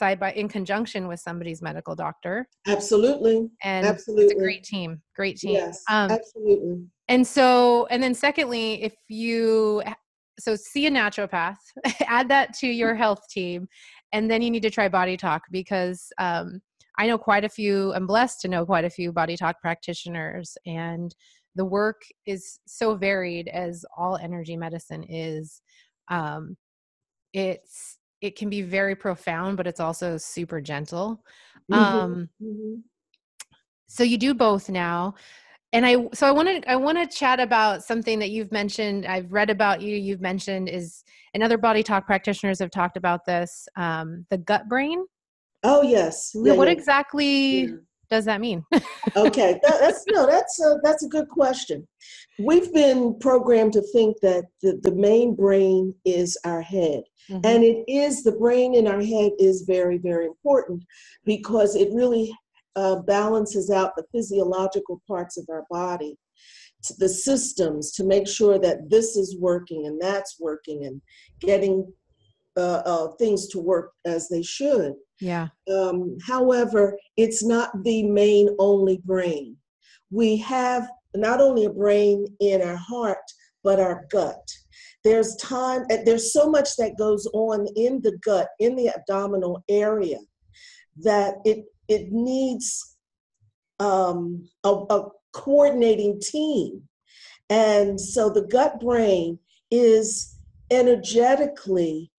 side 0.01 0.19
by 0.19 0.31
in 0.33 0.47
conjunction 0.47 1.07
with 1.07 1.19
somebody's 1.19 1.61
medical 1.61 1.95
doctor. 1.95 2.47
Absolutely 2.67 3.49
and 3.63 3.85
absolutely 3.85 4.25
it's 4.25 4.33
a 4.33 4.37
great 4.37 4.63
team 4.63 5.01
great 5.15 5.37
team. 5.37 5.53
Yes 5.53 5.83
um, 5.89 6.09
absolutely. 6.09 6.83
and 7.07 7.25
so 7.25 7.85
and 7.91 8.01
then 8.01 8.15
secondly 8.15 8.81
if 8.81 8.95
you 9.09 9.83
so 10.39 10.55
see 10.55 10.87
a 10.87 10.91
naturopath 10.91 11.57
add 12.07 12.27
that 12.29 12.53
to 12.53 12.67
your 12.67 12.95
health 12.95 13.21
team 13.29 13.67
and 14.11 14.29
then 14.29 14.41
you 14.41 14.49
need 14.49 14.63
to 14.63 14.71
try 14.71 14.89
BodyTalk 14.89 15.41
because 15.51 16.11
um, 16.17 16.61
I 17.01 17.07
know 17.07 17.17
quite 17.17 17.43
a 17.43 17.49
few, 17.49 17.91
I'm 17.95 18.05
blessed 18.05 18.41
to 18.41 18.47
know 18.47 18.63
quite 18.63 18.85
a 18.85 18.89
few 18.91 19.11
BodyTalk 19.11 19.55
practitioners, 19.59 20.55
and 20.67 21.15
the 21.55 21.65
work 21.65 22.03
is 22.27 22.59
so 22.67 22.93
varied 22.93 23.47
as 23.47 23.83
all 23.97 24.17
energy 24.17 24.55
medicine 24.55 25.03
is. 25.09 25.63
Um, 26.09 26.57
it's 27.33 27.97
it 28.21 28.37
can 28.37 28.51
be 28.51 28.61
very 28.61 28.95
profound, 28.95 29.57
but 29.57 29.65
it's 29.65 29.79
also 29.79 30.15
super 30.15 30.61
gentle. 30.61 31.23
Mm-hmm. 31.71 31.73
Um, 31.73 32.29
mm-hmm. 32.39 32.81
So 33.87 34.03
you 34.03 34.19
do 34.19 34.35
both 34.35 34.69
now, 34.69 35.15
and 35.73 35.87
I 35.87 36.07
so 36.13 36.27
I 36.27 36.31
wanted 36.31 36.65
I 36.67 36.75
want 36.75 36.99
to 36.99 37.17
chat 37.17 37.39
about 37.39 37.83
something 37.83 38.19
that 38.19 38.29
you've 38.29 38.51
mentioned. 38.51 39.07
I've 39.07 39.33
read 39.33 39.49
about 39.49 39.81
you. 39.81 39.97
You've 39.97 40.21
mentioned 40.21 40.69
is 40.69 41.03
and 41.33 41.41
other 41.41 41.57
BodyTalk 41.57 42.05
practitioners 42.05 42.59
have 42.59 42.69
talked 42.69 42.95
about 42.95 43.25
this. 43.25 43.67
Um, 43.75 44.27
the 44.29 44.37
gut 44.37 44.69
brain. 44.69 45.03
Oh 45.63 45.81
yes. 45.81 46.31
Yeah, 46.33 46.53
what 46.53 46.67
yeah. 46.67 46.73
exactly 46.73 47.61
yeah. 47.61 47.67
does 48.09 48.25
that 48.25 48.41
mean? 48.41 48.65
okay, 49.15 49.59
that, 49.63 49.79
that's 49.79 50.03
no, 50.07 50.25
that's 50.25 50.59
a, 50.63 50.79
that's 50.83 51.03
a 51.03 51.09
good 51.09 51.29
question. 51.29 51.87
We've 52.39 52.73
been 52.73 53.17
programmed 53.19 53.73
to 53.73 53.81
think 53.93 54.17
that 54.21 54.45
the, 54.61 54.79
the 54.81 54.95
main 54.95 55.35
brain 55.35 55.93
is 56.05 56.37
our 56.43 56.61
head. 56.61 57.03
Mm-hmm. 57.29 57.45
And 57.45 57.63
it 57.63 57.83
is 57.87 58.23
the 58.23 58.31
brain 58.31 58.73
in 58.73 58.87
our 58.87 59.01
head 59.01 59.33
is 59.37 59.63
very, 59.67 59.99
very 59.99 60.25
important 60.25 60.83
because 61.25 61.75
it 61.75 61.89
really 61.93 62.33
uh, 62.75 63.01
balances 63.01 63.69
out 63.69 63.95
the 63.95 64.05
physiological 64.11 65.01
parts 65.07 65.37
of 65.37 65.45
our 65.49 65.65
body 65.69 66.17
the 66.97 67.09
systems 67.09 67.91
to 67.91 68.03
make 68.03 68.27
sure 68.27 68.57
that 68.57 68.89
this 68.89 69.15
is 69.15 69.37
working 69.37 69.85
and 69.85 70.01
that's 70.01 70.37
working 70.39 70.85
and 70.85 71.01
getting 71.39 71.91
uh, 72.57 72.81
uh, 72.85 73.07
things 73.19 73.47
to 73.47 73.59
work 73.59 73.93
as 74.05 74.27
they 74.29 74.43
should. 74.43 74.93
Yeah. 75.19 75.47
Um, 75.71 76.17
however, 76.25 76.97
it's 77.17 77.43
not 77.43 77.83
the 77.83 78.03
main 78.03 78.49
only 78.59 79.01
brain. 79.05 79.55
We 80.09 80.37
have 80.37 80.89
not 81.15 81.41
only 81.41 81.65
a 81.65 81.69
brain 81.69 82.25
in 82.39 82.61
our 82.61 82.75
heart, 82.75 83.23
but 83.63 83.79
our 83.79 84.05
gut. 84.11 84.41
There's 85.03 85.35
time, 85.37 85.85
there's 86.05 86.33
so 86.33 86.49
much 86.49 86.75
that 86.77 86.97
goes 86.97 87.27
on 87.33 87.67
in 87.75 88.01
the 88.01 88.17
gut, 88.23 88.49
in 88.59 88.75
the 88.75 88.89
abdominal 88.89 89.63
area, 89.69 90.19
that 90.97 91.35
it 91.45 91.65
it 91.87 92.11
needs 92.11 92.97
um, 93.79 94.47
a, 94.63 94.69
a 94.69 95.09
coordinating 95.33 96.21
team. 96.21 96.83
And 97.49 97.99
so 97.99 98.29
the 98.29 98.43
gut 98.43 98.79
brain 98.79 99.39
is 99.71 100.37
energetically 100.69 102.10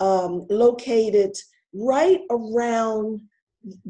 um, 0.00 0.46
located 0.50 1.36
right 1.72 2.20
around 2.30 3.20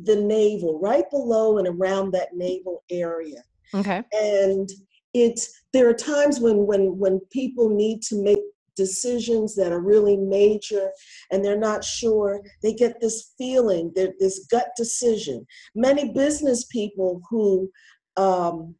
the 0.03 0.16
navel, 0.16 0.81
right 0.81 1.09
below 1.11 1.59
and 1.59 1.68
around 1.68 2.12
that 2.12 2.35
navel 2.35 2.83
area. 2.90 3.42
Okay. 3.75 4.03
And 4.12 4.68
it's 5.14 5.62
there 5.73 5.88
are 5.88 5.94
times 5.94 6.40
when 6.40 6.66
when 6.66 6.99
when 6.99 7.20
people 7.33 7.68
need 7.68 8.03
to 8.03 8.23
make 8.23 8.38
decisions 8.77 9.55
that 9.57 9.73
are 9.73 9.81
really 9.81 10.16
major 10.16 10.90
and 11.31 11.44
they're 11.44 11.59
not 11.59 11.85
sure 11.85 12.40
they 12.62 12.73
get 12.73 13.01
this 13.01 13.35
feeling 13.37 13.92
that 13.94 14.12
this 14.18 14.46
gut 14.51 14.68
decision 14.77 15.44
many 15.75 16.12
business 16.12 16.64
people 16.66 17.20
who 17.29 17.68
um, 18.16 18.75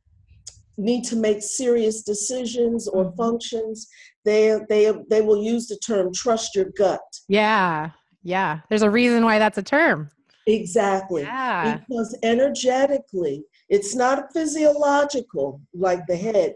need 0.79 1.05
to 1.05 1.17
make 1.17 1.43
serious 1.43 2.03
decisions 2.03 2.89
or 2.89 3.05
mm-hmm. 3.07 3.17
functions 3.17 3.89
they 4.25 4.59
they 4.69 4.93
they 5.09 5.21
will 5.21 5.43
use 5.43 5.67
the 5.67 5.77
term 5.79 6.13
trust 6.13 6.55
your 6.55 6.67
gut 6.77 7.01
yeah 7.29 7.91
yeah 8.23 8.61
there's 8.69 8.83
a 8.83 8.91
reason 8.91 9.25
why 9.25 9.39
that's 9.39 9.59
a 9.59 9.63
term 9.63 10.11
exactly 10.47 11.23
yeah. 11.23 11.79
because 11.89 12.17
energetically 12.23 13.45
it's 13.69 13.95
not 13.95 14.33
physiological 14.33 15.61
like 15.75 16.07
the 16.07 16.17
head 16.17 16.55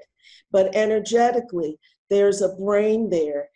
but 0.50 0.74
energetically 0.74 1.78
there's 2.10 2.42
a 2.42 2.54
brain 2.56 3.08
there 3.10 3.48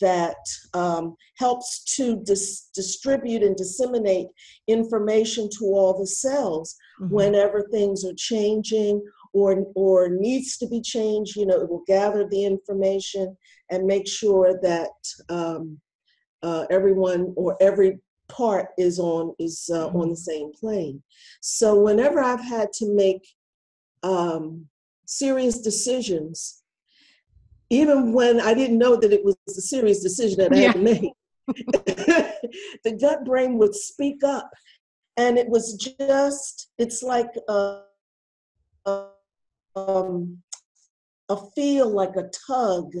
that 0.00 0.36
um, 0.74 1.16
helps 1.36 1.84
to 1.96 2.20
dis- 2.24 2.70
distribute 2.74 3.42
and 3.42 3.56
disseminate 3.56 4.26
information 4.66 5.48
to 5.58 5.64
all 5.66 5.98
the 5.98 6.06
cells 6.06 6.76
mm-hmm. 7.00 7.14
whenever 7.14 7.62
things 7.70 8.04
are 8.04 8.14
changing 8.16 9.02
or 9.36 9.66
or 9.74 10.08
needs 10.08 10.56
to 10.56 10.66
be 10.66 10.80
changed, 10.80 11.36
you 11.36 11.44
know, 11.44 11.60
it 11.60 11.68
will 11.68 11.84
gather 11.86 12.26
the 12.26 12.44
information 12.44 13.36
and 13.70 13.86
make 13.86 14.08
sure 14.08 14.58
that 14.62 14.96
um, 15.28 15.78
uh, 16.42 16.64
everyone 16.70 17.34
or 17.36 17.54
every 17.60 17.98
part 18.28 18.68
is 18.78 18.98
on 18.98 19.34
is 19.38 19.68
uh, 19.70 19.88
on 19.88 20.08
the 20.08 20.16
same 20.16 20.52
plane. 20.58 21.02
So 21.42 21.78
whenever 21.78 22.20
I've 22.20 22.40
had 22.40 22.72
to 22.74 22.94
make 22.94 23.26
um, 24.02 24.66
serious 25.04 25.60
decisions, 25.60 26.62
even 27.68 28.14
when 28.14 28.40
I 28.40 28.54
didn't 28.54 28.78
know 28.78 28.96
that 28.96 29.12
it 29.12 29.22
was 29.22 29.36
a 29.48 29.60
serious 29.60 30.00
decision 30.02 30.38
that 30.38 30.52
I 30.54 30.56
had 30.56 30.72
to 30.72 30.78
make, 30.78 31.12
the 32.84 32.96
gut 32.98 33.26
brain 33.26 33.58
would 33.58 33.74
speak 33.74 34.24
up, 34.24 34.48
and 35.18 35.36
it 35.36 35.48
was 35.48 35.74
just 35.74 36.70
it's 36.78 37.02
like 37.02 37.32
a, 37.48 37.82
a, 38.86 39.06
um, 39.76 40.38
a 41.28 41.36
feel 41.54 41.90
like 41.90 42.16
a 42.16 42.30
tug 42.46 42.92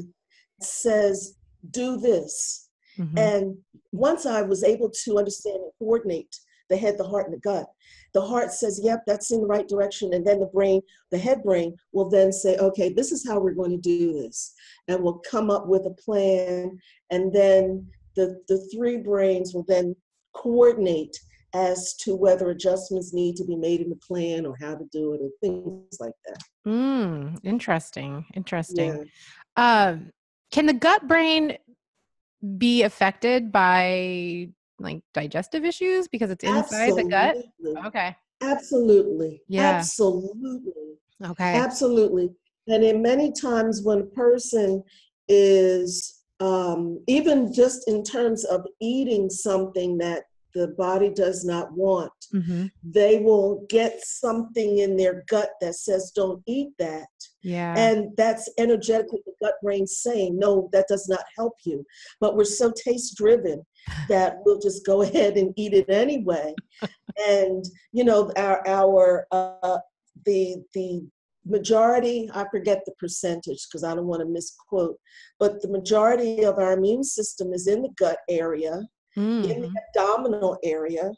says 0.60 1.36
do 1.70 1.96
this 1.98 2.66
Mm-hmm. 2.98 3.18
And 3.18 3.56
once 3.92 4.26
I 4.26 4.42
was 4.42 4.64
able 4.64 4.90
to 5.04 5.18
understand 5.18 5.56
and 5.56 5.72
coordinate 5.78 6.34
the 6.68 6.76
head, 6.76 6.98
the 6.98 7.04
heart, 7.04 7.26
and 7.26 7.34
the 7.34 7.40
gut, 7.40 7.66
the 8.12 8.20
heart 8.20 8.52
says, 8.52 8.80
yep, 8.82 9.02
that's 9.06 9.30
in 9.30 9.40
the 9.40 9.46
right 9.46 9.68
direction. 9.68 10.14
And 10.14 10.26
then 10.26 10.40
the 10.40 10.46
brain, 10.46 10.80
the 11.10 11.18
head 11.18 11.42
brain, 11.42 11.76
will 11.92 12.08
then 12.08 12.32
say, 12.32 12.56
okay, 12.56 12.92
this 12.92 13.12
is 13.12 13.26
how 13.26 13.38
we're 13.38 13.54
going 13.54 13.70
to 13.70 13.76
do 13.76 14.12
this. 14.12 14.52
And 14.88 15.02
we'll 15.02 15.20
come 15.30 15.50
up 15.50 15.66
with 15.66 15.86
a 15.86 15.90
plan. 15.90 16.78
And 17.10 17.32
then 17.32 17.86
the, 18.16 18.40
the 18.48 18.68
three 18.74 18.96
brains 18.96 19.54
will 19.54 19.64
then 19.68 19.94
coordinate 20.34 21.16
as 21.56 21.94
to 21.94 22.14
whether 22.14 22.50
adjustments 22.50 23.14
need 23.14 23.34
to 23.36 23.44
be 23.44 23.56
made 23.56 23.80
in 23.80 23.88
the 23.88 23.96
plan 23.96 24.44
or 24.44 24.54
how 24.60 24.74
to 24.74 24.84
do 24.92 25.14
it 25.14 25.20
and 25.20 25.32
things 25.40 25.96
like 25.98 26.12
that. 26.26 26.38
Mm, 26.66 27.38
interesting. 27.44 28.26
Interesting. 28.34 29.08
Yeah. 29.56 29.88
Um, 29.88 30.12
can 30.52 30.66
the 30.66 30.74
gut 30.74 31.08
brain 31.08 31.56
be 32.58 32.82
affected 32.82 33.50
by 33.50 34.50
like 34.78 35.00
digestive 35.14 35.64
issues 35.64 36.08
because 36.08 36.30
it's 36.30 36.44
inside 36.44 36.90
Absolutely. 36.90 37.04
the 37.04 37.10
gut? 37.10 37.86
Okay. 37.86 38.16
Absolutely. 38.42 39.42
Yeah. 39.48 39.70
Absolutely. 39.70 40.98
Okay. 41.24 41.54
Absolutely. 41.54 42.30
And 42.68 42.84
in 42.84 43.00
many 43.00 43.32
times 43.32 43.82
when 43.82 44.00
a 44.00 44.06
person 44.06 44.82
is 45.28 46.22
um, 46.40 47.02
even 47.06 47.52
just 47.52 47.88
in 47.88 48.02
terms 48.02 48.44
of 48.44 48.66
eating 48.80 49.30
something 49.30 49.96
that 49.98 50.24
the 50.56 50.68
body 50.68 51.10
does 51.10 51.44
not 51.44 51.70
want, 51.72 52.12
mm-hmm. 52.34 52.66
they 52.82 53.18
will 53.18 53.66
get 53.68 54.00
something 54.02 54.78
in 54.78 54.96
their 54.96 55.22
gut 55.28 55.50
that 55.60 55.74
says, 55.74 56.12
don't 56.16 56.42
eat 56.46 56.70
that. 56.78 57.06
Yeah. 57.42 57.74
And 57.76 58.16
that's 58.16 58.48
energetically 58.58 59.20
the 59.26 59.34
gut 59.42 59.54
brain 59.62 59.86
saying, 59.86 60.38
no, 60.38 60.70
that 60.72 60.86
does 60.88 61.08
not 61.08 61.24
help 61.36 61.52
you. 61.64 61.84
But 62.20 62.36
we're 62.36 62.44
so 62.44 62.72
taste 62.72 63.18
driven 63.18 63.64
that 64.08 64.38
we'll 64.44 64.58
just 64.58 64.86
go 64.86 65.02
ahead 65.02 65.36
and 65.36 65.52
eat 65.56 65.74
it 65.74 65.90
anyway. 65.90 66.54
and, 67.28 67.62
you 67.92 68.04
know, 68.04 68.32
our, 68.36 68.66
our, 68.66 69.26
uh, 69.30 69.78
the, 70.24 70.56
the 70.72 71.06
majority, 71.44 72.30
I 72.32 72.46
forget 72.50 72.80
the 72.86 72.92
percentage 72.98 73.66
because 73.68 73.84
I 73.84 73.94
don't 73.94 74.06
want 74.06 74.22
to 74.22 74.26
misquote, 74.26 74.98
but 75.38 75.60
the 75.60 75.68
majority 75.68 76.44
of 76.44 76.58
our 76.58 76.72
immune 76.72 77.04
system 77.04 77.52
is 77.52 77.66
in 77.66 77.82
the 77.82 77.90
gut 77.98 78.18
area 78.30 78.80
mm-hmm. 79.16 79.50
in 79.50 79.62
the 79.62 79.82
abdominal 79.88 80.58
area. 80.62 81.12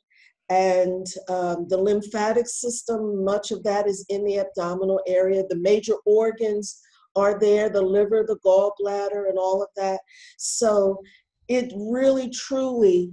And 0.50 1.06
um, 1.28 1.66
the 1.68 1.76
lymphatic 1.76 2.48
system, 2.48 3.24
much 3.24 3.50
of 3.50 3.62
that 3.64 3.86
is 3.86 4.06
in 4.08 4.24
the 4.24 4.38
abdominal 4.38 5.00
area. 5.06 5.44
The 5.48 5.56
major 5.56 5.94
organs 6.06 6.80
are 7.16 7.38
there 7.38 7.68
the 7.68 7.82
liver, 7.82 8.24
the 8.26 8.38
gallbladder, 8.46 9.28
and 9.28 9.38
all 9.38 9.62
of 9.62 9.68
that. 9.76 10.00
So 10.38 11.02
it 11.48 11.72
really, 11.76 12.30
truly 12.30 13.12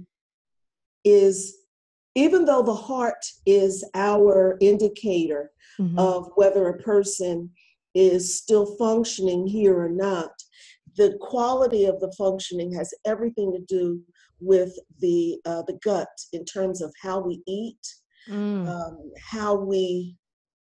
is, 1.04 1.58
even 2.14 2.44
though 2.44 2.62
the 2.62 2.74
heart 2.74 3.24
is 3.44 3.84
our 3.94 4.56
indicator 4.60 5.50
mm-hmm. 5.78 5.98
of 5.98 6.30
whether 6.36 6.68
a 6.68 6.78
person 6.78 7.50
is 7.94 8.38
still 8.38 8.76
functioning 8.76 9.46
here 9.46 9.78
or 9.78 9.88
not, 9.88 10.30
the 10.96 11.16
quality 11.20 11.84
of 11.84 12.00
the 12.00 12.12
functioning 12.16 12.72
has 12.72 12.92
everything 13.04 13.52
to 13.52 13.60
do 13.66 14.00
with 14.40 14.78
the 15.00 15.38
uh, 15.44 15.62
the 15.66 15.78
gut 15.84 16.08
in 16.32 16.44
terms 16.44 16.82
of 16.82 16.92
how 17.00 17.20
we 17.20 17.42
eat, 17.46 17.78
mm. 18.28 18.68
um, 18.68 19.12
how 19.18 19.54
we 19.54 20.16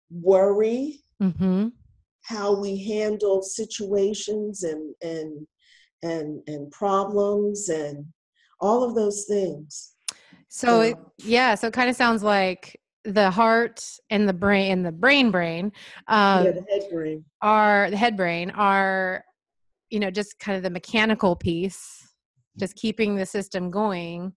worry, 0.09 0.99
mm-hmm. 1.21 1.67
how 2.23 2.59
we 2.59 2.83
handle 2.83 3.41
situations 3.41 4.63
and 4.63 4.93
and 5.01 5.47
and 6.03 6.41
and 6.47 6.71
problems 6.71 7.69
and 7.69 8.05
all 8.59 8.83
of 8.83 8.95
those 8.95 9.25
things. 9.25 9.93
So 10.49 10.81
it, 10.81 10.97
yeah, 11.17 11.55
so 11.55 11.67
it 11.67 11.73
kind 11.73 11.89
of 11.89 11.95
sounds 11.95 12.23
like 12.23 12.79
the 13.03 13.31
heart 13.31 13.83
and 14.09 14.27
the 14.27 14.33
brain 14.33 14.71
and 14.71 14.85
the 14.85 14.91
brain 14.91 15.31
brain 15.31 15.71
um, 16.07 16.45
yeah, 16.45 16.51
the 16.51 16.65
head 16.69 16.83
brain 16.91 17.25
are 17.41 17.89
the 17.89 17.97
head 17.97 18.15
brain 18.15 18.51
are 18.51 19.23
you 19.89 19.99
know 19.99 20.11
just 20.11 20.37
kind 20.39 20.55
of 20.55 20.63
the 20.63 20.69
mechanical 20.69 21.35
piece 21.35 22.00
just 22.57 22.75
keeping 22.75 23.15
the 23.15 23.25
system 23.25 23.71
going 23.71 24.33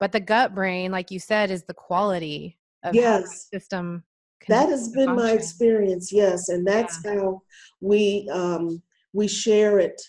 but 0.00 0.12
the 0.12 0.20
gut 0.20 0.54
brain 0.54 0.90
like 0.90 1.10
you 1.10 1.18
said 1.18 1.50
is 1.50 1.64
the 1.64 1.74
quality 1.74 2.58
of 2.84 2.94
yes 2.94 3.48
system 3.52 4.02
that 4.48 4.68
has 4.68 4.88
been 4.90 5.06
function. 5.06 5.26
my 5.26 5.32
experience 5.32 6.12
yes 6.12 6.48
and 6.48 6.66
that's 6.66 7.00
yeah. 7.04 7.14
how 7.14 7.42
we 7.80 8.28
um 8.32 8.82
we 9.12 9.26
share 9.26 9.78
it 9.78 10.00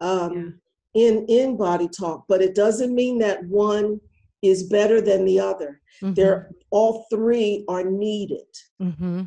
um 0.00 0.58
yeah. 0.94 1.06
in 1.06 1.26
in 1.26 1.58
BodyTalk 1.58 2.22
but 2.28 2.42
it 2.42 2.54
doesn't 2.54 2.94
mean 2.94 3.18
that 3.18 3.44
one 3.44 4.00
is 4.42 4.64
better 4.64 5.00
than 5.00 5.24
the 5.24 5.38
other 5.38 5.80
mm-hmm. 6.02 6.14
they're 6.14 6.50
all 6.70 7.06
three 7.10 7.64
are 7.68 7.84
needed 7.84 8.46
mm-hmm. 8.80 9.22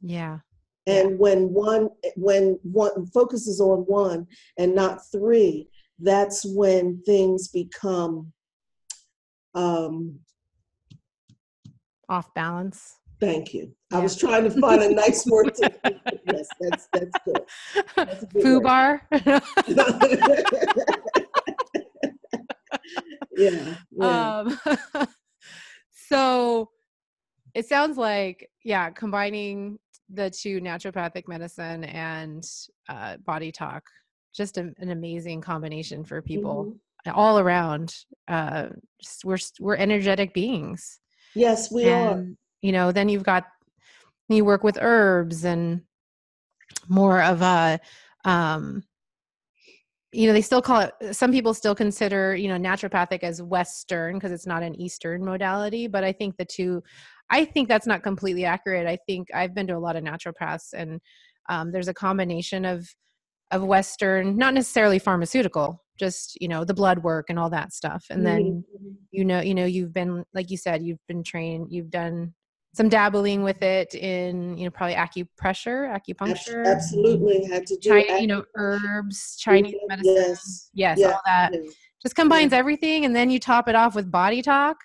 yeah 0.00 0.38
and 0.86 1.10
yeah. 1.10 1.16
when 1.16 1.52
one 1.52 1.88
when 2.16 2.58
one 2.62 3.06
focuses 3.06 3.60
on 3.60 3.80
one 3.80 4.26
and 4.58 4.74
not 4.74 5.00
three 5.10 5.68
that's 6.02 6.44
when 6.44 7.02
things 7.06 7.48
become 7.48 8.32
um, 9.54 10.18
off 12.08 12.32
balance. 12.34 12.96
Thank 13.20 13.54
you. 13.54 13.72
Yeah. 13.90 13.98
I 13.98 14.00
was 14.00 14.16
trying 14.16 14.44
to 14.44 14.50
find 14.50 14.82
a 14.82 14.92
nice 14.92 15.24
word 15.30 15.54
to 15.54 15.72
yes, 16.26 16.48
that's 16.60 16.88
that's 16.92 17.18
good. 17.24 17.40
That's 17.94 18.24
Fubar. 18.34 19.00
yeah. 23.36 23.74
yeah. 23.92 24.38
Um, 24.40 24.58
so 26.08 26.70
it 27.54 27.66
sounds 27.66 27.96
like 27.96 28.50
yeah, 28.64 28.90
combining 28.90 29.78
the 30.10 30.30
two 30.30 30.60
naturopathic 30.60 31.28
medicine 31.28 31.84
and 31.84 32.44
uh, 32.88 33.18
BodyTalk 33.26 33.82
just 34.34 34.58
a, 34.58 34.72
an 34.78 34.90
amazing 34.90 35.40
combination 35.40 36.04
for 36.04 36.22
people 36.22 36.76
mm-hmm. 37.06 37.18
all 37.18 37.38
around. 37.38 37.94
Uh, 38.28 38.68
just, 39.00 39.24
we're 39.24 39.38
we're 39.60 39.76
energetic 39.76 40.34
beings. 40.34 40.98
Yes, 41.34 41.70
we 41.70 41.84
and, 41.84 42.08
are. 42.08 42.26
You 42.62 42.72
know, 42.72 42.92
then 42.92 43.08
you've 43.08 43.24
got 43.24 43.44
you 44.28 44.44
work 44.44 44.64
with 44.64 44.78
herbs 44.80 45.44
and 45.44 45.82
more 46.88 47.22
of 47.22 47.42
a 47.42 47.78
um, 48.24 48.82
you 50.12 50.26
know 50.26 50.32
they 50.32 50.42
still 50.42 50.62
call 50.62 50.80
it 50.80 50.92
some 51.14 51.32
people 51.32 51.54
still 51.54 51.74
consider 51.74 52.36
you 52.36 52.48
know 52.48 52.56
naturopathic 52.56 53.22
as 53.22 53.42
western 53.42 54.14
because 54.14 54.30
it's 54.30 54.46
not 54.46 54.62
an 54.62 54.78
eastern 54.78 55.24
modality 55.24 55.86
but 55.86 56.04
i 56.04 56.12
think 56.12 56.36
the 56.36 56.44
two 56.44 56.82
i 57.30 57.44
think 57.44 57.66
that's 57.66 57.86
not 57.86 58.02
completely 58.02 58.44
accurate 58.44 58.86
i 58.86 58.96
think 59.06 59.28
i've 59.34 59.54
been 59.54 59.66
to 59.66 59.76
a 59.76 59.78
lot 59.78 59.96
of 59.96 60.04
naturopaths 60.04 60.74
and 60.74 61.00
um, 61.48 61.72
there's 61.72 61.88
a 61.88 61.94
combination 61.94 62.64
of 62.64 62.86
of 63.52 63.62
western 63.62 64.36
not 64.36 64.54
necessarily 64.54 64.98
pharmaceutical 64.98 65.82
just 65.98 66.40
you 66.40 66.48
know 66.48 66.64
the 66.64 66.74
blood 66.74 67.02
work 67.02 67.26
and 67.28 67.38
all 67.38 67.50
that 67.50 67.72
stuff. 67.72 68.06
And 68.10 68.26
then 68.26 68.42
mm-hmm. 68.42 68.88
you 69.12 69.24
know 69.24 69.40
you 69.40 69.54
know 69.54 69.64
you've 69.64 69.92
been 69.92 70.24
like 70.34 70.50
you 70.50 70.56
said 70.56 70.82
you've 70.82 71.04
been 71.06 71.22
trained 71.22 71.68
you've 71.70 71.90
done 71.90 72.34
some 72.74 72.88
dabbling 72.88 73.42
with 73.42 73.62
it 73.62 73.94
in 73.94 74.56
you 74.56 74.64
know 74.64 74.70
probably 74.70 74.96
acupressure 74.96 75.96
acupuncture. 75.96 76.66
absolutely 76.66 77.44
had 77.44 77.66
to 77.66 77.76
do 77.76 77.90
China, 77.90 78.20
you 78.20 78.26
know 78.26 78.44
herbs 78.56 79.36
chinese 79.38 79.74
medicine 79.88 80.14
yes, 80.16 80.70
yes, 80.72 80.98
yes 80.98 81.12
all 81.12 81.20
that. 81.26 81.50
yes. 81.52 81.74
just 82.02 82.16
combines 82.16 82.52
everything 82.52 83.04
and 83.04 83.14
then 83.14 83.28
you 83.30 83.38
top 83.38 83.68
it 83.68 83.74
off 83.74 83.94
with 83.94 84.10
BodyTalk. 84.10 84.76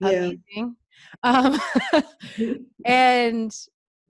Amazing. 0.00 0.40
Yeah. 0.56 0.70
um, 1.22 1.60
and 2.84 3.54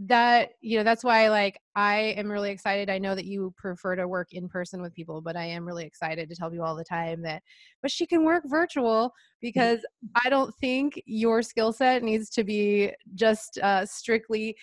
that 0.00 0.50
you 0.61 0.78
know 0.78 0.84
that's 0.84 1.02
why 1.02 1.28
like 1.28 1.58
i 1.74 2.14
am 2.16 2.30
really 2.30 2.52
excited 2.52 2.88
i 2.88 2.98
know 2.98 3.16
that 3.16 3.24
you 3.24 3.52
prefer 3.56 3.96
to 3.96 4.06
work 4.06 4.32
in 4.32 4.48
person 4.48 4.80
with 4.80 4.94
people 4.94 5.20
but 5.20 5.37
i 5.37 5.44
am 5.44 5.66
really 5.66 5.84
excited 5.84 6.28
to 6.28 6.37
tell 6.37 6.54
you 6.54 6.62
all 6.62 6.76
the 6.76 6.84
time 6.84 7.20
that 7.20 7.42
but 7.82 7.90
she 7.90 8.06
can 8.06 8.24
work 8.24 8.44
virtual 8.46 9.12
because 9.40 9.80
i 10.14 10.28
don't 10.28 10.54
think 10.61 11.02
your 11.04 11.42
skill 11.42 11.72
set 11.72 12.04
needs 12.04 12.30
to 12.30 12.44
be 12.44 12.92
just 13.16 13.58
uh, 13.58 13.84
strictly 13.84 14.54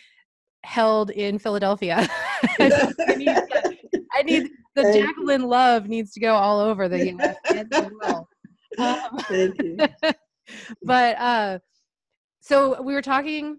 held 0.65 1.11
in 1.11 1.39
Philadelphia. 1.39 2.07
I, 2.59 2.89
need, 3.15 3.37
I 4.13 4.21
need 4.23 4.49
the 4.75 4.83
Jacqueline 4.93 5.43
love 5.43 5.87
needs 5.87 6.11
to 6.13 6.19
go 6.19 6.33
all 6.33 6.59
over 6.59 6.89
the 6.89 7.13
US 7.13 7.37
and 7.53 7.69
the 7.69 7.91
world. 8.01 8.25
Um, 8.77 9.19
Thank 9.29 9.61
you. 9.61 9.77
but 10.83 11.17
uh, 11.17 11.59
so 12.41 12.81
we 12.81 12.93
were 12.93 13.01
talking 13.01 13.57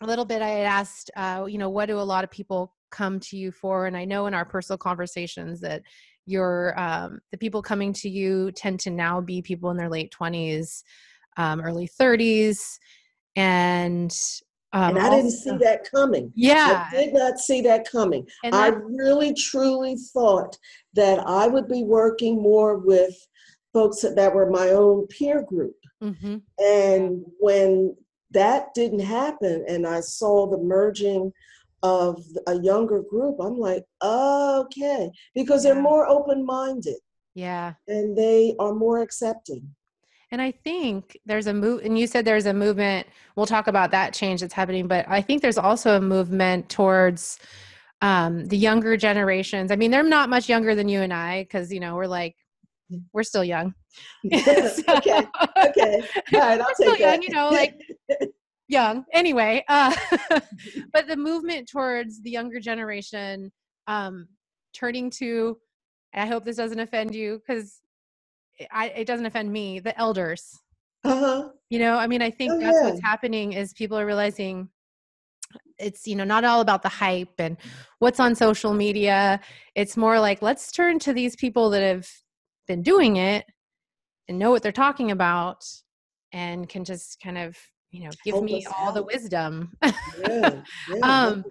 a 0.00 0.06
little 0.06 0.24
bit. 0.24 0.42
I 0.42 0.48
had 0.48 0.66
asked, 0.66 1.10
uh, 1.16 1.46
you 1.48 1.58
know, 1.58 1.70
what 1.70 1.86
do 1.86 1.98
a 1.98 2.00
lot 2.00 2.24
of 2.24 2.30
people 2.30 2.74
come 2.90 3.20
to 3.20 3.36
you 3.36 3.50
for? 3.50 3.86
And 3.86 3.96
I 3.96 4.04
know 4.04 4.26
in 4.26 4.34
our 4.34 4.44
personal 4.44 4.78
conversations 4.78 5.60
that 5.60 5.82
your 6.26 6.78
um, 6.78 7.20
the 7.32 7.38
people 7.38 7.62
coming 7.62 7.92
to 7.94 8.08
you 8.08 8.50
tend 8.52 8.80
to 8.80 8.90
now 8.90 9.20
be 9.20 9.42
people 9.42 9.70
in 9.70 9.76
their 9.76 9.90
late 9.90 10.10
twenties, 10.10 10.82
um, 11.36 11.60
early 11.60 11.86
thirties, 11.86 12.78
and 13.36 14.14
um, 14.72 14.96
and 14.96 14.98
I 14.98 15.04
also, 15.04 15.16
didn't 15.16 15.30
see 15.30 15.56
that 15.64 15.88
coming. 15.88 16.32
Yeah. 16.34 16.88
I 16.90 16.96
did 16.96 17.14
not 17.14 17.38
see 17.38 17.60
that 17.60 17.88
coming. 17.88 18.26
And 18.42 18.56
I 18.56 18.68
really, 18.68 19.32
truly 19.32 19.96
thought 20.12 20.58
that 20.94 21.20
I 21.20 21.46
would 21.46 21.68
be 21.68 21.84
working 21.84 22.42
more 22.42 22.78
with 22.78 23.14
folks 23.72 24.00
that 24.00 24.34
were 24.34 24.50
my 24.50 24.70
own 24.70 25.06
peer 25.06 25.44
group. 25.44 25.76
Mm-hmm. 26.02 26.38
And 26.58 27.24
when 27.38 27.96
that 28.34 28.74
didn't 28.74 29.00
happen, 29.00 29.64
and 29.68 29.86
I 29.86 30.00
saw 30.00 30.46
the 30.46 30.58
merging 30.58 31.32
of 31.84 32.22
a 32.46 32.58
younger 32.60 33.02
group, 33.02 33.36
I'm 33.40 33.58
like, 33.58 33.84
okay, 34.02 35.10
because 35.34 35.64
yeah. 35.64 35.74
they're 35.74 35.82
more 35.82 36.06
open 36.06 36.44
minded. 36.44 36.96
Yeah. 37.34 37.74
And 37.88 38.16
they 38.16 38.54
are 38.58 38.72
more 38.72 39.02
accepting. 39.02 39.68
And 40.30 40.40
I 40.40 40.50
think 40.50 41.18
there's 41.26 41.46
a 41.46 41.54
move, 41.54 41.84
and 41.84 41.98
you 41.98 42.06
said 42.06 42.24
there's 42.24 42.46
a 42.46 42.54
movement. 42.54 43.06
We'll 43.36 43.46
talk 43.46 43.66
about 43.66 43.90
that 43.90 44.14
change 44.14 44.40
that's 44.40 44.54
happening, 44.54 44.88
but 44.88 45.04
I 45.08 45.20
think 45.20 45.42
there's 45.42 45.58
also 45.58 45.96
a 45.96 46.00
movement 46.00 46.70
towards 46.70 47.38
um, 48.00 48.46
the 48.46 48.56
younger 48.56 48.96
generations. 48.96 49.70
I 49.70 49.76
mean, 49.76 49.90
they're 49.90 50.02
not 50.02 50.30
much 50.30 50.48
younger 50.48 50.74
than 50.74 50.88
you 50.88 51.02
and 51.02 51.12
I 51.12 51.42
because, 51.42 51.72
you 51.72 51.80
know, 51.80 51.96
we're 51.96 52.06
like, 52.06 52.34
we're 53.12 53.22
still 53.22 53.44
young. 53.44 53.74
so, 54.32 54.38
okay. 54.88 55.26
Okay. 55.66 56.02
All 56.32 56.40
right. 56.40 56.60
I'll 56.60 56.74
take 56.80 56.98
young, 56.98 57.22
you 57.22 57.30
know, 57.30 57.50
like 57.50 57.78
young. 58.68 59.04
Anyway, 59.12 59.64
uh, 59.68 59.94
but 60.92 61.06
the 61.06 61.16
movement 61.16 61.68
towards 61.68 62.20
the 62.22 62.30
younger 62.30 62.60
generation 62.60 63.50
um, 63.86 64.28
turning 64.72 65.10
to, 65.10 65.56
I 66.14 66.26
hope 66.26 66.44
this 66.44 66.56
doesn't 66.56 66.80
offend 66.80 67.14
you 67.14 67.40
because 67.46 67.80
I, 68.70 68.88
it 68.88 69.06
doesn't 69.06 69.26
offend 69.26 69.52
me, 69.52 69.80
the 69.80 69.98
elders. 69.98 70.58
Uh-huh. 71.04 71.50
You 71.68 71.78
know, 71.80 71.96
I 71.98 72.06
mean, 72.06 72.22
I 72.22 72.30
think 72.30 72.52
oh, 72.52 72.60
that's 72.60 72.78
yeah. 72.80 72.90
what's 72.90 73.02
happening 73.02 73.52
is 73.52 73.72
people 73.74 73.98
are 73.98 74.06
realizing 74.06 74.68
it's 75.78 76.06
you 76.06 76.14
know 76.14 76.24
not 76.24 76.44
all 76.44 76.60
about 76.60 76.82
the 76.82 76.88
hype 76.88 77.34
and 77.38 77.56
what's 77.98 78.20
on 78.20 78.34
social 78.34 78.72
media 78.72 79.40
it's 79.74 79.96
more 79.96 80.20
like 80.20 80.40
let's 80.40 80.70
turn 80.70 81.00
to 81.00 81.12
these 81.12 81.34
people 81.34 81.68
that 81.70 81.82
have 81.82 82.08
been 82.68 82.80
doing 82.80 83.16
it 83.16 83.44
and 84.28 84.38
know 84.38 84.50
what 84.50 84.62
they're 84.62 84.72
talking 84.72 85.10
about 85.10 85.64
and 86.32 86.68
can 86.68 86.84
just 86.84 87.20
kind 87.20 87.36
of 87.36 87.56
you 87.94 88.02
know 88.04 88.10
give 88.24 88.34
Help 88.34 88.44
me 88.44 88.66
all 88.66 88.88
out. 88.88 88.94
the 88.94 89.02
wisdom 89.04 89.70
yeah, 89.82 89.92
yeah, 90.88 90.96
um 91.02 91.44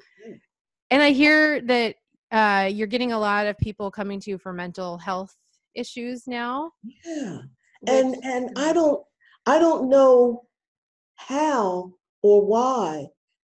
and 0.92 1.02
i 1.02 1.12
hear 1.12 1.62
that 1.62 1.96
uh, 2.32 2.68
you're 2.68 2.88
getting 2.88 3.12
a 3.12 3.20
lot 3.20 3.46
of 3.46 3.56
people 3.60 3.92
coming 3.92 4.20
to 4.20 4.32
you 4.32 4.40
for 4.40 4.52
mental 4.52 4.98
health 4.98 5.36
issues 5.76 6.28
now 6.28 6.72
yeah 7.06 7.40
and 7.88 8.16
and 8.24 8.50
i 8.58 8.74
don't 8.74 9.02
i 9.46 9.58
don't 9.58 9.88
know 9.88 10.44
how 11.16 11.94
or 12.24 12.46
why 12.46 13.06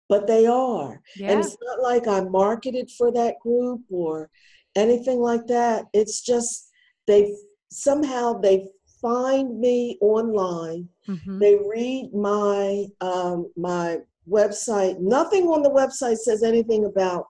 but 0.08 0.26
they 0.26 0.46
are 0.46 1.00
yeah. 1.16 1.30
and 1.30 1.40
it's 1.40 1.56
not 1.62 1.80
like 1.80 2.08
i'm 2.08 2.32
marketed 2.32 2.90
for 2.90 3.12
that 3.12 3.34
group 3.40 3.80
or 3.90 4.28
anything 4.74 5.20
like 5.20 5.46
that 5.46 5.84
it's 5.92 6.22
just 6.22 6.70
they 7.06 7.32
somehow 7.70 8.32
they 8.32 8.66
find 9.00 9.58
me 9.60 9.98
online 10.00 10.88
mm-hmm. 11.08 11.38
they 11.38 11.58
read 11.66 12.10
my 12.14 12.86
um, 13.00 13.50
my 13.56 13.98
website 14.28 14.98
nothing 14.98 15.44
on 15.46 15.62
the 15.62 15.70
website 15.70 16.16
says 16.16 16.42
anything 16.42 16.84
about 16.84 17.26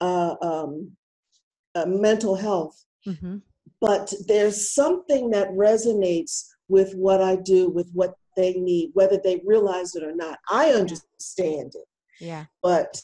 uh, 0.00 0.34
um, 0.42 0.90
uh, 1.74 1.86
mental 1.86 2.34
health 2.34 2.84
mm-hmm 3.06 3.38
but 3.82 4.12
there's 4.28 4.70
something 4.72 5.30
that 5.30 5.50
resonates 5.50 6.46
with 6.68 6.94
what 6.94 7.20
I 7.20 7.34
do, 7.34 7.68
with 7.68 7.90
what 7.92 8.14
they 8.36 8.54
need, 8.54 8.90
whether 8.94 9.20
they 9.22 9.42
realize 9.44 9.96
it 9.96 10.04
or 10.04 10.14
not. 10.14 10.38
I 10.48 10.70
understand 10.70 11.72
it. 11.74 11.88
Yeah. 12.20 12.44
But 12.62 13.02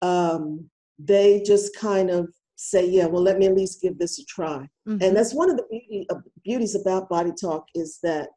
um, 0.00 0.70
they 0.98 1.42
just 1.42 1.76
kind 1.76 2.08
of 2.08 2.32
say, 2.62 2.86
yeah, 2.86 3.06
well, 3.06 3.22
let 3.22 3.38
me 3.38 3.46
at 3.46 3.56
least 3.56 3.80
give 3.80 3.98
this 3.98 4.18
a 4.18 4.24
try. 4.26 4.68
Mm-hmm. 4.86 5.02
And 5.02 5.16
that's 5.16 5.32
one 5.32 5.48
of 5.48 5.56
the 5.56 5.64
beauty, 5.70 6.06
uh, 6.10 6.16
beauties 6.44 6.74
about 6.74 7.08
BodyTalk 7.08 7.64
is 7.74 7.98
that 8.02 8.28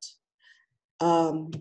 um, 1.02 1.52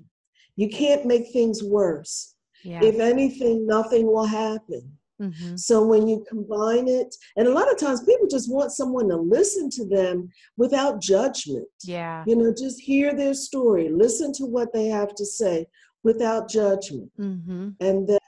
you 0.54 0.68
can't 0.68 1.04
make 1.04 1.32
things 1.32 1.62
worse. 1.62 2.36
Yeah. 2.62 2.80
If 2.84 3.00
anything, 3.00 3.66
nothing 3.66 4.06
will 4.06 4.26
happen. 4.26 4.96
Mm-hmm. 5.20 5.56
So 5.56 5.84
when 5.84 6.06
you 6.06 6.24
combine 6.28 6.86
it, 6.86 7.12
and 7.36 7.48
a 7.48 7.52
lot 7.52 7.70
of 7.70 7.78
times 7.78 8.04
people 8.04 8.28
just 8.28 8.50
want 8.50 8.70
someone 8.70 9.08
to 9.08 9.16
listen 9.16 9.68
to 9.70 9.84
them 9.84 10.30
without 10.56 11.02
judgment. 11.02 11.66
Yeah. 11.82 12.22
You 12.28 12.36
know, 12.36 12.54
just 12.56 12.80
hear 12.80 13.14
their 13.14 13.34
story, 13.34 13.88
listen 13.88 14.32
to 14.34 14.46
what 14.46 14.72
they 14.72 14.86
have 14.86 15.16
to 15.16 15.24
say 15.24 15.66
without 16.04 16.48
judgment. 16.48 17.10
Mm-hmm. 17.18 17.70
And 17.80 18.08
then 18.08 18.18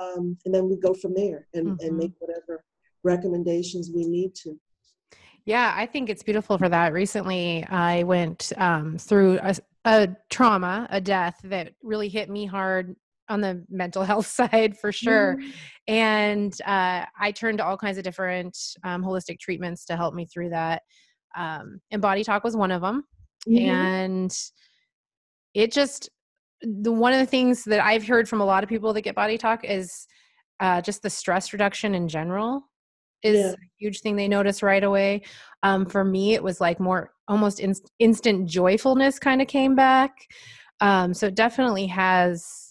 um, 0.00 0.36
and 0.44 0.54
then 0.54 0.68
we 0.68 0.76
go 0.76 0.94
from 0.94 1.14
there 1.14 1.46
and, 1.54 1.68
mm-hmm. 1.68 1.86
and 1.86 1.96
make 1.96 2.12
whatever 2.18 2.64
recommendations 3.04 3.90
we 3.94 4.06
need 4.06 4.34
to. 4.36 4.58
Yeah, 5.46 5.72
I 5.76 5.86
think 5.86 6.10
it's 6.10 6.22
beautiful 6.22 6.58
for 6.58 6.68
that. 6.68 6.92
Recently, 6.92 7.64
I 7.66 8.02
went 8.02 8.52
um, 8.56 8.98
through 8.98 9.38
a, 9.42 9.56
a 9.84 10.08
trauma, 10.28 10.86
a 10.90 11.00
death 11.00 11.40
that 11.44 11.72
really 11.82 12.08
hit 12.08 12.28
me 12.28 12.46
hard 12.46 12.94
on 13.28 13.40
the 13.40 13.64
mental 13.70 14.04
health 14.04 14.26
side 14.26 14.76
for 14.78 14.92
sure. 14.92 15.36
Mm. 15.36 15.52
And 15.88 16.62
uh, 16.66 17.06
I 17.18 17.32
turned 17.32 17.58
to 17.58 17.64
all 17.64 17.76
kinds 17.76 17.98
of 17.98 18.04
different 18.04 18.56
um, 18.84 19.02
holistic 19.02 19.38
treatments 19.38 19.84
to 19.86 19.96
help 19.96 20.14
me 20.14 20.26
through 20.26 20.50
that. 20.50 20.82
Um, 21.36 21.80
and 21.90 22.02
BodyTalk 22.02 22.44
was 22.44 22.56
one 22.56 22.70
of 22.70 22.82
them. 22.82 23.04
Mm-hmm. 23.48 23.70
And 23.70 24.38
it 25.54 25.72
just, 25.72 26.10
the 26.62 26.92
one 26.92 27.14
of 27.14 27.18
the 27.18 27.26
things 27.26 27.64
that 27.64 27.82
I've 27.82 28.06
heard 28.06 28.28
from 28.28 28.40
a 28.40 28.44
lot 28.44 28.62
of 28.62 28.68
people 28.68 28.92
that 28.92 29.00
get 29.00 29.16
BodyTalk 29.16 29.64
is 29.64 30.06
uh, 30.60 30.82
just 30.82 31.02
the 31.02 31.08
stress 31.08 31.52
reduction 31.52 31.94
in 31.94 32.06
general 32.06 32.69
is 33.22 33.38
yeah. 33.38 33.52
a 33.52 33.56
huge 33.78 34.00
thing 34.00 34.16
they 34.16 34.28
notice 34.28 34.62
right 34.62 34.82
away. 34.82 35.22
Um, 35.62 35.86
for 35.86 36.04
me, 36.04 36.34
it 36.34 36.42
was 36.42 36.60
like 36.60 36.80
more 36.80 37.12
almost 37.28 37.60
in- 37.60 37.74
instant 37.98 38.48
joyfulness 38.48 39.18
kind 39.18 39.42
of 39.42 39.48
came 39.48 39.74
back. 39.74 40.12
Um, 40.80 41.12
so 41.12 41.26
it 41.26 41.34
definitely 41.34 41.86
has 41.88 42.70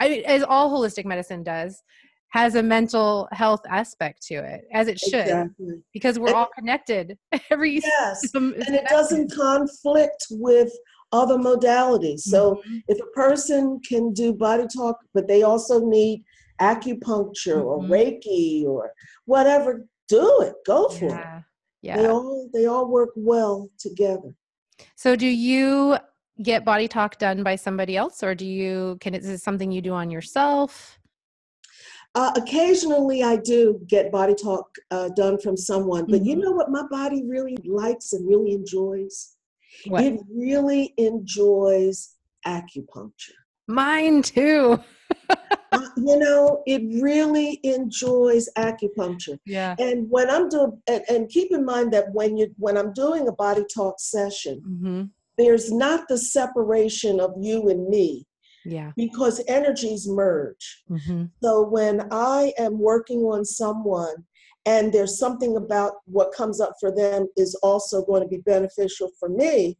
I, 0.00 0.22
as 0.26 0.42
all 0.42 0.70
holistic 0.70 1.04
medicine 1.04 1.42
does, 1.42 1.82
has 2.28 2.54
a 2.54 2.62
mental 2.62 3.28
health 3.32 3.60
aspect 3.68 4.22
to 4.22 4.34
it, 4.34 4.62
as 4.72 4.88
it 4.88 4.98
should, 4.98 5.20
exactly. 5.20 5.82
because 5.92 6.18
we're 6.18 6.28
and, 6.28 6.36
all 6.36 6.48
connected. 6.56 7.18
Every 7.50 7.80
yes, 7.80 8.34
and 8.34 8.54
it 8.56 8.86
doesn't 8.88 9.32
conflict 9.32 10.26
with 10.30 10.72
other 11.12 11.36
modalities. 11.36 12.20
So 12.20 12.54
mm-hmm. 12.54 12.78
if 12.88 12.98
a 12.98 13.10
person 13.14 13.80
can 13.86 14.12
do 14.14 14.32
body 14.32 14.64
talk, 14.74 14.96
but 15.12 15.28
they 15.28 15.42
also 15.42 15.86
need 15.86 16.24
acupuncture 16.60 17.62
mm-hmm. 17.62 17.66
or 17.66 17.82
Reiki 17.82 18.64
or 18.64 18.92
whatever, 19.24 19.86
do 20.08 20.40
it. 20.42 20.54
Go 20.66 20.88
for 20.88 21.06
yeah. 21.06 21.38
it. 21.38 21.44
Yeah. 21.82 21.96
They 21.96 22.06
all 22.06 22.50
they 22.52 22.66
all 22.66 22.88
work 22.88 23.10
well 23.16 23.68
together. 23.78 24.34
So 24.94 25.16
do 25.16 25.26
you 25.26 25.96
get 26.42 26.64
BodyTalk 26.64 27.18
done 27.18 27.42
by 27.42 27.56
somebody 27.56 27.96
else 27.96 28.22
or 28.22 28.34
do 28.34 28.46
you 28.46 28.96
can 29.00 29.14
is 29.14 29.26
this 29.26 29.42
something 29.42 29.70
you 29.70 29.82
do 29.82 29.92
on 29.92 30.10
yourself 30.10 30.98
uh, 32.14 32.32
occasionally 32.36 33.22
i 33.22 33.36
do 33.36 33.80
get 33.86 34.12
BodyTalk 34.12 34.64
uh, 34.90 35.08
done 35.10 35.38
from 35.38 35.56
someone 35.56 36.06
but 36.06 36.16
mm-hmm. 36.16 36.26
you 36.26 36.36
know 36.36 36.52
what 36.52 36.70
my 36.70 36.84
body 36.90 37.22
really 37.26 37.56
likes 37.64 38.12
and 38.12 38.26
really 38.26 38.52
enjoys 38.52 39.36
what? 39.86 40.04
it 40.04 40.20
really 40.34 40.94
enjoys 40.96 42.16
acupuncture 42.46 43.38
mine 43.68 44.22
too 44.22 44.78
uh, 45.72 45.88
you 45.96 46.18
know 46.18 46.62
it 46.66 46.82
really 47.02 47.60
enjoys 47.64 48.48
acupuncture. 48.56 49.38
Yeah. 49.46 49.74
And 49.78 50.08
when 50.10 50.30
i'm 50.30 50.48
doing 50.48 50.80
and, 50.86 51.02
and, 51.08 51.28
keep 51.28 51.52
in 51.52 51.64
mind 51.64 51.92
that 51.92 52.12
when 52.12 52.36
you 52.36 52.54
when 52.58 52.76
i'm 52.76 52.92
doing 52.92 53.26
a 53.28 53.32
body 53.32 53.64
talk 53.74 53.98
session 53.98 54.62
mm-hmm. 54.66 55.02
there's 55.38 55.72
not 55.72 56.08
the 56.08 56.18
separation 56.18 57.20
of 57.20 57.32
you 57.40 57.68
and 57.68 57.88
me 57.88 58.26
yeah. 58.64 58.92
because 58.96 59.42
energies 59.48 60.06
merge. 60.08 60.82
Mm-hmm. 60.90 61.24
so 61.42 61.62
when 61.62 62.06
i 62.10 62.52
am 62.58 62.78
working 62.78 63.20
on 63.20 63.44
someone 63.44 64.14
and 64.66 64.92
there's 64.92 65.18
something 65.18 65.56
about 65.56 65.94
what 66.04 66.32
comes 66.32 66.60
up 66.60 66.74
for 66.78 66.94
them 66.94 67.26
is 67.36 67.54
also 67.62 68.04
going 68.04 68.22
to 68.22 68.28
be 68.28 68.38
beneficial 68.38 69.10
for 69.18 69.28
me 69.28 69.78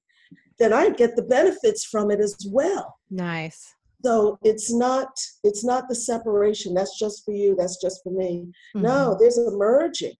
then 0.58 0.72
i 0.72 0.88
get 0.88 1.16
the 1.16 1.22
benefits 1.22 1.84
from 1.84 2.10
it 2.10 2.20
as 2.20 2.36
well. 2.50 2.96
Nice 3.10 3.74
So 4.04 4.38
it's 4.42 4.72
not 4.72 5.08
it's 5.44 5.64
not 5.64 5.88
the 5.88 5.94
separation. 5.94 6.74
That's 6.74 6.98
just 6.98 7.24
for 7.24 7.32
you. 7.32 7.54
That's 7.56 7.80
just 7.80 8.02
for 8.02 8.10
me. 8.10 8.52
Mhm. 8.74 8.82
No, 8.82 9.16
there's 9.18 9.38
a 9.38 9.50
merging. 9.52 10.14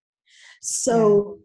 So 0.61 1.39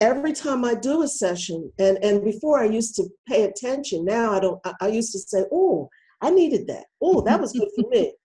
every 0.00 0.32
time 0.32 0.64
I 0.64 0.74
do 0.74 1.02
a 1.02 1.08
session, 1.08 1.72
and 1.78 1.98
and 2.02 2.24
before 2.24 2.58
I 2.60 2.66
used 2.66 2.96
to 2.96 3.08
pay 3.28 3.44
attention. 3.44 4.04
Now 4.04 4.32
I 4.32 4.40
don't. 4.40 4.60
I, 4.64 4.72
I 4.80 4.88
used 4.88 5.12
to 5.12 5.18
say, 5.18 5.44
"Oh, 5.52 5.88
I 6.20 6.30
needed 6.30 6.66
that. 6.68 6.86
Oh, 7.00 7.20
that 7.22 7.40
was 7.40 7.52
good 7.52 7.68
for 7.76 7.88
me." 7.90 8.12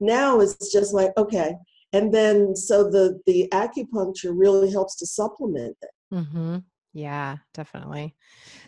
Now 0.00 0.40
it's 0.40 0.72
just 0.72 0.92
like 0.92 1.12
okay, 1.16 1.54
and 1.92 2.12
then 2.12 2.56
so 2.56 2.90
the 2.90 3.20
the 3.26 3.48
acupuncture 3.52 4.32
really 4.34 4.70
helps 4.70 4.96
to 4.96 5.06
supplement 5.06 5.76
that. 5.80 5.90
Mm-hmm. 6.12 6.56
Yeah, 6.94 7.38
definitely. 7.52 8.14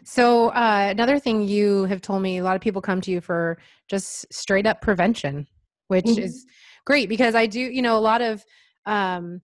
So, 0.03 0.49
uh, 0.49 0.89
another 0.91 1.21
thing 1.21 1.43
you 1.43 1.85
have 1.85 2.01
told 2.03 2.23
me 2.23 2.39
a 2.39 2.45
lot 2.45 2.57
of 2.57 2.61
people 2.61 2.83
come 2.83 3.01
to 3.03 3.11
you 3.13 3.21
for 3.21 3.57
just 3.89 4.27
straight 4.35 4.67
up 4.67 4.81
prevention, 4.83 5.47
which 5.87 6.07
Mhm. 6.07 6.19
is 6.19 6.45
great 6.85 7.09
because 7.09 7.37
I 7.37 7.47
do, 7.47 7.61
you 7.61 7.83
know, 7.83 7.97
a 7.97 8.01
lot 8.01 8.23
of 8.23 8.45
um, 8.85 9.43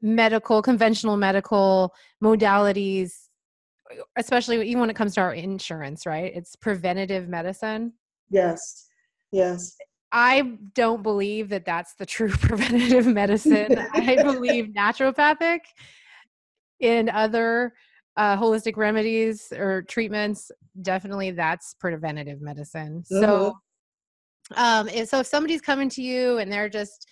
medical, 0.00 0.62
conventional 0.62 1.16
medical 1.16 1.92
modalities, 2.22 3.28
especially 4.16 4.66
even 4.68 4.80
when 4.80 4.90
it 4.90 4.96
comes 4.96 5.14
to 5.14 5.20
our 5.20 5.34
insurance, 5.34 6.06
right? 6.06 6.32
It's 6.34 6.54
preventative 6.54 7.28
medicine. 7.28 7.94
Yes, 8.30 8.88
yes. 9.32 9.76
I 10.12 10.42
don't 10.74 11.02
believe 11.02 11.48
that 11.48 11.64
that's 11.64 11.94
the 11.94 12.06
true 12.06 12.28
preventative 12.30 13.06
medicine. 13.06 13.76
I 13.92 14.16
believe 14.22 14.66
naturopathic 14.66 15.60
and 16.82 17.08
other 17.08 17.72
uh, 18.16 18.36
holistic 18.36 18.76
remedies 18.76 19.52
or 19.52 19.82
treatments. 19.82 20.50
Definitely, 20.80 21.30
that's 21.30 21.74
preventative 21.74 22.40
medicine. 22.40 23.04
So, 23.04 23.54
um, 24.56 24.88
if, 24.88 25.08
so 25.08 25.20
if 25.20 25.26
somebody's 25.26 25.60
coming 25.60 25.88
to 25.90 26.02
you 26.02 26.38
and 26.38 26.52
they're 26.52 26.68
just 26.68 27.08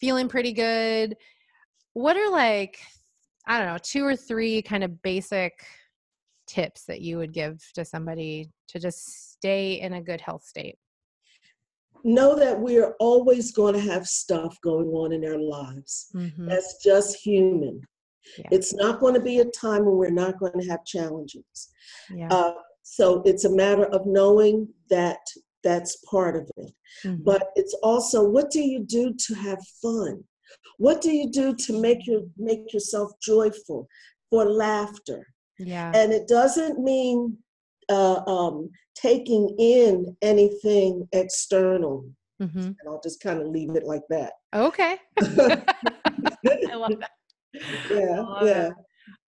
feeling 0.00 0.28
pretty 0.28 0.52
good, 0.52 1.16
what 1.94 2.16
are 2.16 2.30
like, 2.30 2.78
I 3.46 3.58
don't 3.58 3.68
know, 3.68 3.78
two 3.82 4.04
or 4.04 4.16
three 4.16 4.62
kind 4.62 4.84
of 4.84 5.02
basic 5.02 5.52
tips 6.46 6.84
that 6.86 7.00
you 7.00 7.18
would 7.18 7.32
give 7.32 7.62
to 7.74 7.84
somebody 7.84 8.50
to 8.68 8.78
just 8.78 9.32
stay 9.32 9.80
in 9.80 9.94
a 9.94 10.02
good 10.02 10.20
health 10.20 10.44
state? 10.44 10.76
Know 12.04 12.34
that 12.36 12.58
we 12.58 12.78
are 12.78 12.94
always 12.98 13.52
going 13.52 13.74
to 13.74 13.80
have 13.80 14.06
stuff 14.06 14.58
going 14.62 14.88
on 14.88 15.12
in 15.12 15.24
our 15.24 15.38
lives. 15.38 16.10
Mhm. 16.14 16.48
That's 16.48 16.82
just 16.82 17.16
human. 17.16 17.80
Yeah. 18.38 18.48
It's 18.50 18.74
not 18.74 19.00
going 19.00 19.14
to 19.14 19.20
be 19.20 19.38
a 19.38 19.44
time 19.46 19.84
when 19.84 19.96
we're 19.96 20.10
not 20.10 20.38
going 20.38 20.58
to 20.60 20.68
have 20.68 20.84
challenges. 20.84 21.70
Yeah. 22.10 22.28
Uh, 22.28 22.54
so 22.82 23.22
it's 23.24 23.44
a 23.44 23.54
matter 23.54 23.84
of 23.86 24.06
knowing 24.06 24.68
that 24.90 25.20
that's 25.62 25.96
part 26.10 26.36
of 26.36 26.50
it. 26.56 26.72
Mhm. 27.04 27.24
But 27.24 27.50
it's 27.56 27.74
also 27.82 28.22
what 28.28 28.50
do 28.50 28.60
you 28.60 28.80
do 28.80 29.14
to 29.26 29.34
have 29.34 29.58
fun? 29.80 30.24
What 30.78 31.00
do 31.00 31.10
you 31.12 31.30
do 31.30 31.54
to 31.54 31.80
make 31.80 32.06
your 32.06 32.22
make 32.36 32.72
yourself 32.72 33.12
joyful 33.22 33.88
for 34.30 34.44
laughter? 34.50 35.26
yeah. 35.58 35.92
And 35.94 36.12
it 36.12 36.26
doesn't 36.26 36.78
mean 36.80 37.38
uh, 37.88 38.20
um, 38.26 38.70
taking 38.94 39.54
in 39.58 40.16
anything 40.22 41.08
external. 41.12 42.04
hmm 42.40 42.58
And 42.58 42.76
I'll 42.86 43.00
just 43.02 43.20
kind 43.20 43.40
of 43.40 43.48
leave 43.48 43.76
it 43.76 43.84
like 43.84 44.02
that. 44.08 44.32
Okay. 44.54 44.96
I 45.20 46.74
love 46.74 46.98
that. 47.00 47.10
Yeah, 47.90 48.24
yeah. 48.42 48.70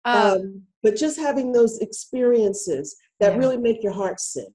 Um, 0.04 0.16
Um, 0.16 0.62
but 0.82 0.96
just 0.96 1.18
having 1.18 1.52
those 1.52 1.78
experiences 1.78 2.96
that 3.20 3.32
Yeah. 3.32 3.38
really 3.38 3.56
make 3.56 3.82
your 3.82 3.92
heart 3.92 4.20
sing. 4.20 4.52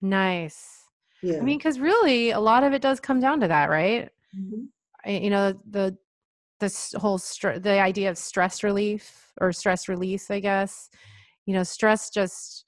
nice. 0.00 0.84
Yeah. 1.22 1.38
I 1.38 1.40
mean, 1.40 1.58
because 1.58 1.80
really, 1.80 2.30
a 2.30 2.38
lot 2.40 2.62
of 2.62 2.72
it 2.72 2.80
does 2.80 3.00
come 3.00 3.18
down 3.20 3.40
to 3.40 3.48
that, 3.48 3.68
right? 3.70 4.08
Mhm. 4.36 4.68
I- 5.04 5.10
You 5.10 5.30
know, 5.30 5.52
the 5.68 5.96
this 6.60 6.92
whole 6.94 7.18
str- 7.18 7.58
the 7.58 7.78
idea 7.80 8.10
of 8.10 8.18
stress 8.18 8.62
relief 8.64 9.32
or 9.40 9.52
stress 9.52 9.88
release, 9.88 10.30
I 10.30 10.40
guess. 10.40 10.90
You 11.46 11.54
know, 11.54 11.62
stress 11.62 12.10
just 12.10 12.64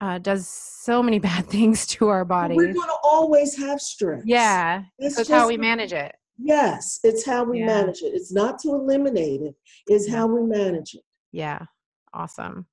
uh, 0.00 0.18
does 0.18 0.46
so 0.48 1.02
many 1.02 1.18
bad 1.30 1.46
things 1.46 1.86
to 1.88 2.08
our 2.08 2.24
body. 2.24 2.54
We're 2.56 2.72
going 2.72 2.88
to 2.88 2.98
always 3.02 3.56
have 3.58 3.80
stress. 3.80 4.22
Yeah, 4.24 4.84
It's 4.98 5.26
so 5.26 5.34
how 5.34 5.48
we 5.48 5.56
manage 5.56 5.92
it. 5.92 6.14
Yes, 6.38 7.00
it's 7.02 7.24
how 7.26 7.44
we 7.44 7.58
Yeah. 7.58 7.66
manage 7.66 8.02
it. 8.02 8.14
It's 8.14 8.32
not 8.32 8.58
to 8.60 8.68
eliminate 8.70 9.42
it, 9.42 9.54
it's 9.86 10.08
how 10.08 10.26
we 10.26 10.42
manage 10.42 10.94
it. 10.94 11.02
Yeah, 11.32 11.66
awesome. 12.14 12.66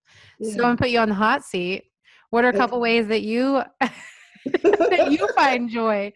So 0.44 0.52
I'm 0.52 0.58
gonna 0.58 0.78
put 0.78 0.90
you 0.90 1.00
on 1.00 1.10
the 1.10 1.16
hot 1.16 1.44
seat. 1.44 1.86
What 2.30 2.46
are 2.46 2.50
a 2.50 2.54
couple 2.54 2.80
ways 2.80 3.08
that 3.08 3.24
you 3.24 3.64
that 3.82 5.08
you 5.12 5.28
find 5.36 5.70
joy 5.70 6.14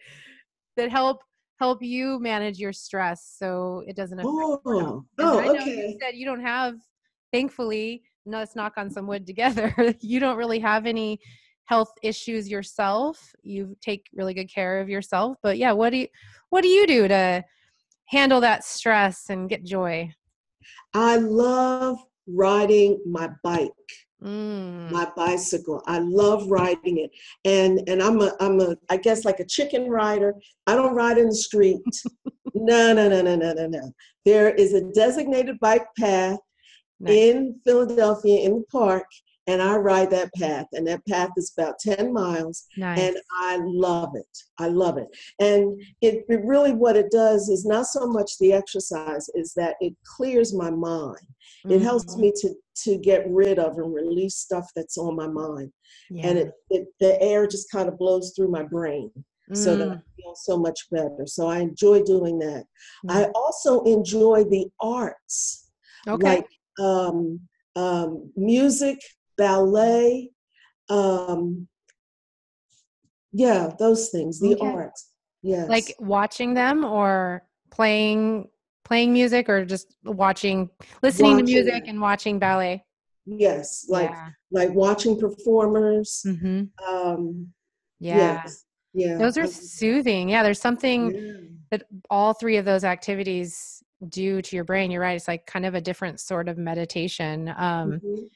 that 0.76 0.90
help 0.90 1.22
help 1.58 1.82
you 1.82 2.18
manage 2.20 2.58
your 2.58 2.72
stress 2.72 3.34
so 3.36 3.82
it 3.86 3.94
doesn't 3.96 4.18
affect 4.18 4.32
Oh? 4.64 5.04
'Cause 5.18 5.28
oh, 5.34 5.38
I 5.40 5.46
know 5.46 5.52
you 5.52 5.58
okay. 5.60 5.98
said 6.00 6.14
you 6.14 6.24
don't 6.24 6.40
have, 6.40 6.76
thankfully, 7.32 8.02
let's 8.24 8.56
knock 8.56 8.74
on 8.78 8.88
some 8.90 9.06
wood 9.06 9.26
together. 9.26 9.74
you 10.00 10.20
don't 10.20 10.36
really 10.38 10.58
have 10.60 10.86
any 10.86 11.20
health 11.64 11.92
issues 12.02 12.48
yourself. 12.48 13.34
You 13.42 13.76
take 13.80 14.08
really 14.14 14.34
good 14.34 14.52
care 14.52 14.80
of 14.80 14.88
yourself. 14.88 15.36
But 15.42 15.58
yeah, 15.58 15.72
what 15.72 15.90
do 15.90 15.98
you 15.98 16.08
what 16.50 16.62
do 16.62 16.68
you 16.68 16.86
do 16.86 17.08
to 17.08 17.44
handle 18.06 18.40
that 18.40 18.64
stress 18.64 19.30
and 19.30 19.48
get 19.48 19.64
joy? 19.64 20.12
I 20.94 21.16
love 21.16 21.98
riding 22.26 23.00
my 23.06 23.30
bike. 23.42 23.70
Mm. 24.22 24.90
my 24.90 25.10
bicycle. 25.16 25.82
I 25.86 26.00
love 26.00 26.46
riding 26.50 26.98
it. 26.98 27.10
And 27.46 27.80
and 27.88 28.02
I'm 28.02 28.20
a 28.20 28.32
I'm 28.38 28.60
a 28.60 28.76
I 28.90 28.98
guess 28.98 29.24
like 29.24 29.40
a 29.40 29.46
chicken 29.46 29.88
rider. 29.88 30.34
I 30.66 30.74
don't 30.74 30.94
ride 30.94 31.16
in 31.16 31.28
the 31.28 31.34
street. 31.34 31.80
no, 32.54 32.92
no, 32.92 33.08
no, 33.08 33.22
no, 33.22 33.34
no, 33.34 33.52
no, 33.54 33.66
no. 33.66 33.92
There 34.26 34.50
is 34.50 34.74
a 34.74 34.82
designated 34.92 35.58
bike 35.60 35.86
path 35.98 36.38
Nice. 37.00 37.16
in 37.16 37.60
Philadelphia 37.64 38.40
in 38.40 38.58
the 38.58 38.64
park, 38.70 39.06
and 39.50 39.60
I 39.60 39.74
ride 39.76 40.10
that 40.10 40.32
path. 40.34 40.66
And 40.72 40.86
that 40.86 41.04
path 41.06 41.30
is 41.36 41.52
about 41.56 41.78
10 41.78 42.12
miles. 42.12 42.56
nice. 42.76 42.98
And 42.98 43.16
I 43.32 43.52
love 43.62 44.12
it. 44.14 44.34
I 44.58 44.68
love 44.68 44.96
it. 44.98 45.08
And 45.38 45.62
it, 46.00 46.24
it 46.28 46.40
really 46.52 46.72
what 46.72 46.96
it 46.96 47.10
does 47.10 47.48
is 47.48 47.64
not 47.64 47.86
so 47.86 48.06
much 48.06 48.30
the 48.38 48.52
exercise, 48.52 49.28
is 49.34 49.52
that 49.54 49.74
it 49.80 49.94
clears 50.16 50.50
my 50.54 50.70
mind. 50.70 51.26
It 51.74 51.80
helps 51.82 52.14
Mhm. 52.16 52.20
me 52.20 52.32
to 52.42 52.48
to 52.84 52.96
get 53.10 53.22
rid 53.28 53.58
of 53.58 53.76
and 53.78 53.92
release 54.02 54.36
stuff 54.36 54.66
that's 54.76 54.96
on 54.96 55.14
my 55.22 55.26
mind 55.26 55.70
Yeah. 56.08 56.28
and 56.28 56.38
it, 56.38 56.50
it 56.76 56.84
the 57.04 57.12
air 57.20 57.46
just 57.46 57.70
kind 57.70 57.88
of 57.90 57.98
blows 57.98 58.32
through 58.34 58.50
my 58.58 58.62
brain 58.62 59.10
so 59.52 59.76
that 59.76 59.88
I 59.90 59.94
Mm, 59.96 60.02
feel 60.16 60.34
so 60.48 60.56
much 60.66 60.80
better 60.96 61.24
so 61.26 61.42
i 61.48 61.58
enjoy 61.58 61.98
doing 62.14 62.36
that 62.46 62.64
mm. 63.04 63.10
i 63.10 63.20
also 63.42 63.72
enjoy 63.96 64.38
the 64.44 64.64
arts 64.80 65.36
okay. 66.08 66.22
like 66.30 66.46
um, 66.78 67.40
um, 67.76 68.32
music 68.36 68.98
ballet 69.40 70.30
um, 70.90 71.66
yeah 73.32 73.70
those 73.78 74.10
things 74.10 74.38
the 74.40 74.54
Okay. 74.54 74.66
arts 74.66 75.10
yes 75.42 75.68
like 75.68 75.94
watching 75.98 76.52
them 76.54 76.84
or 76.84 77.42
playing 77.70 78.48
playing 78.84 79.12
music 79.12 79.48
or 79.48 79.64
just 79.64 79.96
watching 80.04 80.68
listening 81.02 81.38
to 81.38 81.42
music 81.44 81.72
Watching. 81.72 81.88
and 81.88 82.00
watching 82.00 82.38
ballet 82.38 82.84
yes 83.26 83.86
like 83.88 84.10
yeah 84.10 84.28
like 84.50 84.70
watching 84.74 85.18
performers 85.18 86.22
hmm 86.24 86.62
um 86.88 87.46
yeah 88.00 88.42
yes 88.42 88.64
yeah 88.92 89.16
those 89.18 89.38
are 89.38 89.46
soothing 89.46 90.28
yeah 90.28 90.42
there's 90.42 90.60
something 90.60 91.14
yeah. 91.14 91.32
that 91.70 91.84
all 92.10 92.34
three 92.34 92.56
of 92.56 92.64
those 92.64 92.82
activities 92.84 93.82
do 94.08 94.42
to 94.42 94.56
your 94.56 94.64
brain 94.64 94.90
you're 94.90 95.02
right 95.02 95.14
it's 95.16 95.28
like 95.28 95.46
kind 95.46 95.64
of 95.66 95.74
a 95.74 95.80
different 95.80 96.18
sort 96.18 96.48
of 96.48 96.58
meditation 96.58 97.48
um 97.56 98.00
Mhm. 98.02 98.28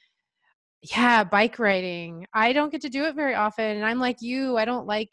Yeah 0.91 1.23
bike 1.23 1.57
riding 1.59 2.25
i 2.33 2.53
don't 2.53 2.71
get 2.71 2.81
to 2.81 2.89
do 2.89 3.05
it 3.05 3.15
very 3.15 3.33
often 3.35 3.77
and 3.77 3.85
i'm 3.85 3.99
like 3.99 4.21
you 4.21 4.57
i 4.57 4.65
don't 4.65 4.85
like 4.85 5.09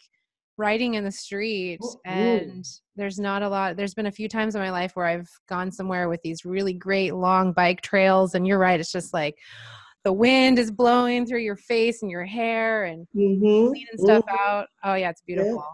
riding 0.58 0.94
in 0.94 1.04
the 1.04 1.10
street 1.12 1.78
Oh, 1.82 1.88
ooh. 1.88 2.00
and 2.04 2.64
there's 2.96 3.18
not 3.18 3.42
a 3.42 3.48
lot 3.48 3.76
there's 3.76 3.94
been 3.94 4.06
a 4.06 4.12
few 4.12 4.28
times 4.28 4.54
in 4.54 4.60
my 4.60 4.70
life 4.70 4.92
where 4.94 5.06
i've 5.06 5.30
gone 5.48 5.70
somewhere 5.70 6.08
with 6.08 6.20
these 6.22 6.44
really 6.44 6.74
great 6.74 7.14
long 7.14 7.52
bike 7.52 7.80
trails 7.80 8.34
and 8.34 8.46
you're 8.46 8.58
right 8.58 8.80
it's 8.80 8.92
just 8.92 9.14
like 9.14 9.36
the 10.04 10.12
wind 10.12 10.58
is 10.58 10.70
blowing 10.70 11.24
through 11.24 11.40
your 11.40 11.56
face 11.56 12.02
and 12.02 12.10
your 12.10 12.24
hair 12.24 12.84
and 12.84 13.06
Mhm. 13.16 13.68
cleaning 13.68 13.86
stuff 13.96 14.24
Mhm. 14.28 14.38
out 14.38 14.66
oh 14.84 14.94
yeah 14.94 15.10
it's 15.10 15.22
beautiful 15.22 15.64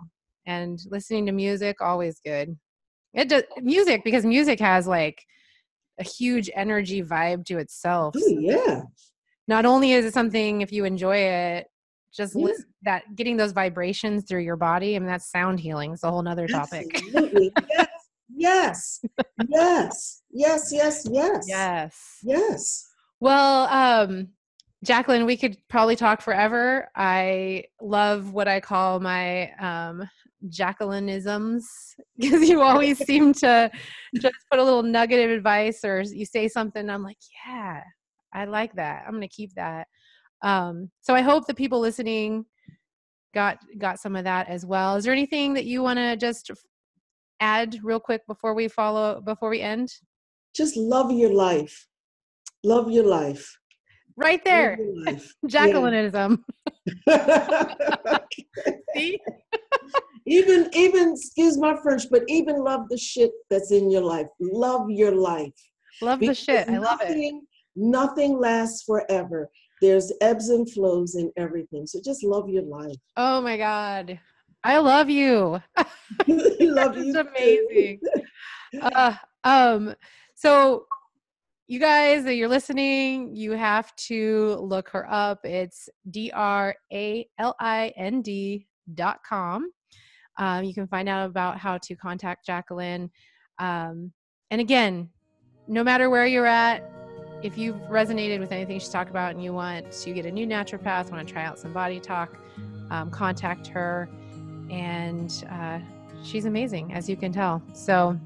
and 0.46 0.78
listening 0.90 1.26
to 1.26 1.32
music 1.32 1.80
always 1.80 2.20
good 2.24 2.56
it 3.14 3.28
does 3.28 3.42
music 3.62 4.02
because 4.04 4.24
music 4.24 4.60
has 4.60 4.86
like 4.86 5.24
a 5.98 6.04
huge 6.04 6.48
energy 6.54 7.02
vibe 7.02 7.44
to 7.46 7.58
itself 7.58 8.14
Ooh, 8.16 8.40
yeah. 8.40 8.82
Not 9.48 9.64
only 9.66 9.92
is 9.92 10.04
it 10.04 10.14
something 10.14 10.60
if 10.60 10.70
you 10.72 10.84
enjoy 10.84 11.16
it 11.16 11.66
just 12.12 12.34
Yeah. 12.36 12.44
listen, 12.46 12.66
that 12.82 13.02
getting 13.16 13.36
those 13.36 13.52
vibrations 13.52 14.24
through 14.24 14.42
your 14.42 14.56
body 14.56 14.94
I 14.94 14.98
mean 14.98 15.08
that's 15.08 15.30
sound 15.30 15.58
healing 15.60 15.92
it's 15.92 16.04
a 16.04 16.10
whole 16.10 16.22
nother 16.22 16.46
topic 16.46 16.86
Absolutely. 16.94 17.52
yes. 17.66 17.88
Yes. 18.34 19.00
Yes. 19.48 20.22
Yes. 20.30 20.72
Yes. 20.72 21.06
Yes. 21.10 21.44
yes 21.48 22.18
Yes. 22.22 22.88
well 23.20 23.68
um 23.68 24.28
Jacquilen 24.86 25.26
we 25.26 25.36
could 25.36 25.56
probably 25.68 25.96
talk 25.96 26.20
forever 26.22 26.88
i 26.94 27.64
love 27.80 28.32
what 28.32 28.46
i 28.46 28.60
call 28.60 29.00
my 29.00 29.50
um 29.58 30.08
Jacquilenisms 30.46 31.64
because 32.16 32.42
you 32.48 32.62
always 32.62 32.98
seem 32.98 33.32
to 33.34 33.70
just 34.14 34.36
put 34.50 34.60
a 34.60 34.64
little 34.64 34.82
nugget 34.82 35.24
of 35.24 35.36
advice 35.36 35.84
or 35.84 36.00
you 36.02 36.24
say 36.24 36.48
something. 36.48 36.88
I'm 36.88 37.02
like, 37.02 37.16
yeah, 37.46 37.82
I 38.32 38.44
like 38.44 38.74
that. 38.74 39.04
I'm 39.06 39.12
going 39.12 39.22
to 39.22 39.28
keep 39.28 39.54
that. 39.54 39.86
Um, 40.42 40.90
so 41.00 41.14
I 41.14 41.22
hope 41.22 41.46
the 41.46 41.54
people 41.54 41.80
listening 41.80 42.44
got 43.34 43.58
got 43.78 43.98
some 44.00 44.16
of 44.16 44.24
that 44.24 44.48
as 44.48 44.64
well. 44.64 44.96
Is 44.96 45.04
there 45.04 45.12
anything 45.12 45.54
that 45.54 45.64
you 45.64 45.82
want 45.82 45.98
to 45.98 46.16
just 46.16 46.50
add 47.40 47.78
real 47.82 48.00
quick 48.00 48.22
before 48.26 48.54
we 48.54 48.68
follow 48.68 49.20
before 49.20 49.50
we 49.50 49.60
end? 49.60 49.92
Just 50.54 50.76
love 50.76 51.10
your 51.12 51.32
life. 51.32 51.86
Love 52.64 52.90
your 52.90 53.04
life. 53.04 53.58
Right 54.16 54.44
there. 54.44 54.78
Jacquilenism. 55.46 56.38
See? 58.96 59.18
even 60.26 60.68
even 60.72 61.12
excuse 61.12 61.58
my 61.58 61.76
French, 61.82 62.04
but 62.10 62.22
even 62.28 62.62
love 62.62 62.88
the 62.88 62.98
shit 62.98 63.30
that's 63.50 63.70
in 63.72 63.90
your 63.90 64.02
life. 64.02 64.26
Love 64.40 64.90
your 64.90 65.14
life. 65.14 65.54
Love 66.02 66.20
because 66.20 66.38
the 66.38 66.44
shit. 66.44 66.68
I 66.68 66.78
love 66.78 67.00
it. 67.02 67.34
Nothing 67.76 68.38
lasts 68.38 68.82
forever. 68.82 69.48
There's 69.80 70.12
ebbs 70.20 70.48
and 70.48 70.70
flows 70.70 71.14
in 71.14 71.30
everything. 71.36 71.86
So 71.86 72.00
just 72.04 72.24
love 72.24 72.48
your 72.48 72.64
life. 72.64 72.96
Oh 73.16 73.40
my 73.40 73.56
God. 73.56 74.18
I 74.64 74.78
love 74.78 75.08
you. 75.08 75.62
love 76.26 76.96
you. 76.96 77.14
It's 77.14 77.16
amazing. 77.16 78.00
uh, 78.82 79.14
um, 79.44 79.94
so 80.34 80.86
you 81.68 81.78
guys 81.78 82.24
that 82.24 82.34
you're 82.34 82.48
listening, 82.48 83.36
you 83.36 83.52
have 83.52 83.94
to 83.96 84.56
look 84.60 84.88
her 84.88 85.06
up. 85.10 85.44
It's 85.44 85.88
D 86.10 86.30
R 86.34 86.74
A 86.92 87.28
L 87.38 87.54
I 87.60 87.92
N 87.96 88.22
D 88.22 88.66
dot 88.94 89.20
com. 89.28 89.70
Um, 90.38 90.64
you 90.64 90.72
can 90.72 90.86
find 90.86 91.08
out 91.08 91.28
about 91.28 91.58
how 91.58 91.78
to 91.78 91.94
contact 91.96 92.46
Jacquilen. 92.48 93.10
Um, 93.58 94.12
and 94.50 94.60
again, 94.60 95.10
no 95.66 95.84
matter 95.84 96.08
where 96.08 96.26
you're 96.26 96.46
at, 96.46 96.88
if 97.42 97.56
you've 97.56 97.76
resonated 97.82 98.40
with 98.40 98.52
anything 98.52 98.78
she's 98.78 98.88
talked 98.88 99.10
about 99.10 99.34
and 99.34 99.42
you 99.42 99.52
want 99.52 99.90
to 99.92 100.12
get 100.12 100.26
a 100.26 100.30
new 100.30 100.46
naturopath, 100.46 101.10
want 101.10 101.26
to 101.26 101.32
try 101.32 101.44
out 101.44 101.58
some 101.58 101.72
BodyTalk, 101.72 102.28
um, 102.90 103.10
contact 103.10 103.66
her. 103.68 104.08
And 104.70 105.32
uh, 105.50 105.78
she's 106.22 106.44
amazing, 106.44 106.92
as 106.92 107.08
you 107.08 107.16
can 107.16 107.32
tell. 107.32 107.62
So, 107.72 108.18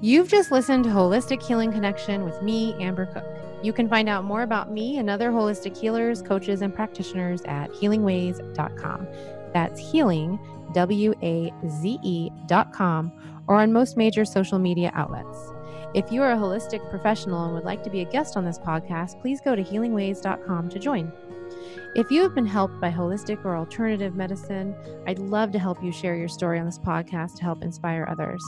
you've 0.00 0.28
just 0.28 0.50
listened 0.50 0.84
to 0.84 0.90
Holistic 0.90 1.42
Healing 1.42 1.72
Connection 1.72 2.24
with 2.24 2.42
me, 2.42 2.74
Amber 2.74 3.06
Cook. 3.06 3.24
You 3.62 3.72
can 3.72 3.88
find 3.88 4.08
out 4.08 4.24
more 4.24 4.42
about 4.42 4.72
me 4.72 4.98
and 4.98 5.08
other 5.08 5.30
holistic 5.30 5.76
healers, 5.76 6.20
coaches, 6.20 6.62
and 6.62 6.74
practitioners 6.74 7.42
at 7.42 7.70
healingwaze.com. 7.70 9.06
That's 9.52 9.78
healing, 9.78 10.38
W 10.74 11.14
A 11.22 11.52
Z 11.68 11.98
E 12.02 12.30
dot 12.46 12.72
com, 12.72 13.12
or 13.46 13.56
on 13.56 13.72
most 13.72 13.96
major 13.96 14.24
social 14.24 14.58
media 14.58 14.90
outlets. 14.94 15.51
If 15.94 16.10
you 16.10 16.22
are 16.22 16.32
a 16.32 16.36
holistic 16.36 16.88
professional 16.88 17.44
and 17.44 17.52
would 17.52 17.64
like 17.64 17.82
to 17.84 17.90
be 17.90 18.00
a 18.00 18.06
guest 18.06 18.38
on 18.38 18.46
this 18.46 18.58
podcast, 18.58 19.20
please 19.20 19.42
go 19.42 19.54
to 19.54 19.62
healingwaze.com 19.62 20.70
to 20.70 20.78
join. 20.78 21.12
If 21.94 22.10
you 22.10 22.22
have 22.22 22.34
been 22.34 22.46
helped 22.46 22.80
by 22.80 22.90
holistic 22.90 23.44
or 23.44 23.58
alternative 23.58 24.14
medicine, 24.14 24.74
I'd 25.06 25.18
love 25.18 25.52
to 25.52 25.58
help 25.58 25.84
you 25.84 25.92
share 25.92 26.16
your 26.16 26.28
story 26.28 26.58
on 26.58 26.64
this 26.64 26.78
podcast 26.78 27.36
to 27.36 27.42
help 27.42 27.62
inspire 27.62 28.08
others. 28.10 28.42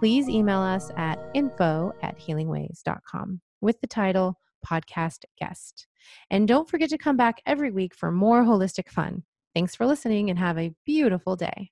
Please 0.00 0.28
email 0.28 0.58
us 0.58 0.90
at 0.96 1.20
info 1.34 1.92
at 2.02 2.18
healingwaze.com 2.18 3.40
with 3.60 3.80
the 3.80 3.86
title 3.86 4.40
Podcast 4.66 5.18
Guest. 5.38 5.86
And 6.30 6.48
don't 6.48 6.68
forget 6.68 6.90
to 6.90 6.98
come 6.98 7.16
back 7.16 7.40
every 7.46 7.70
week 7.70 7.94
for 7.94 8.10
more 8.10 8.42
holistic 8.42 8.88
fun. 8.88 9.22
Thanks 9.54 9.76
for 9.76 9.86
listening 9.86 10.30
and 10.30 10.38
have 10.40 10.58
a 10.58 10.74
beautiful 10.84 11.36
day. 11.36 11.70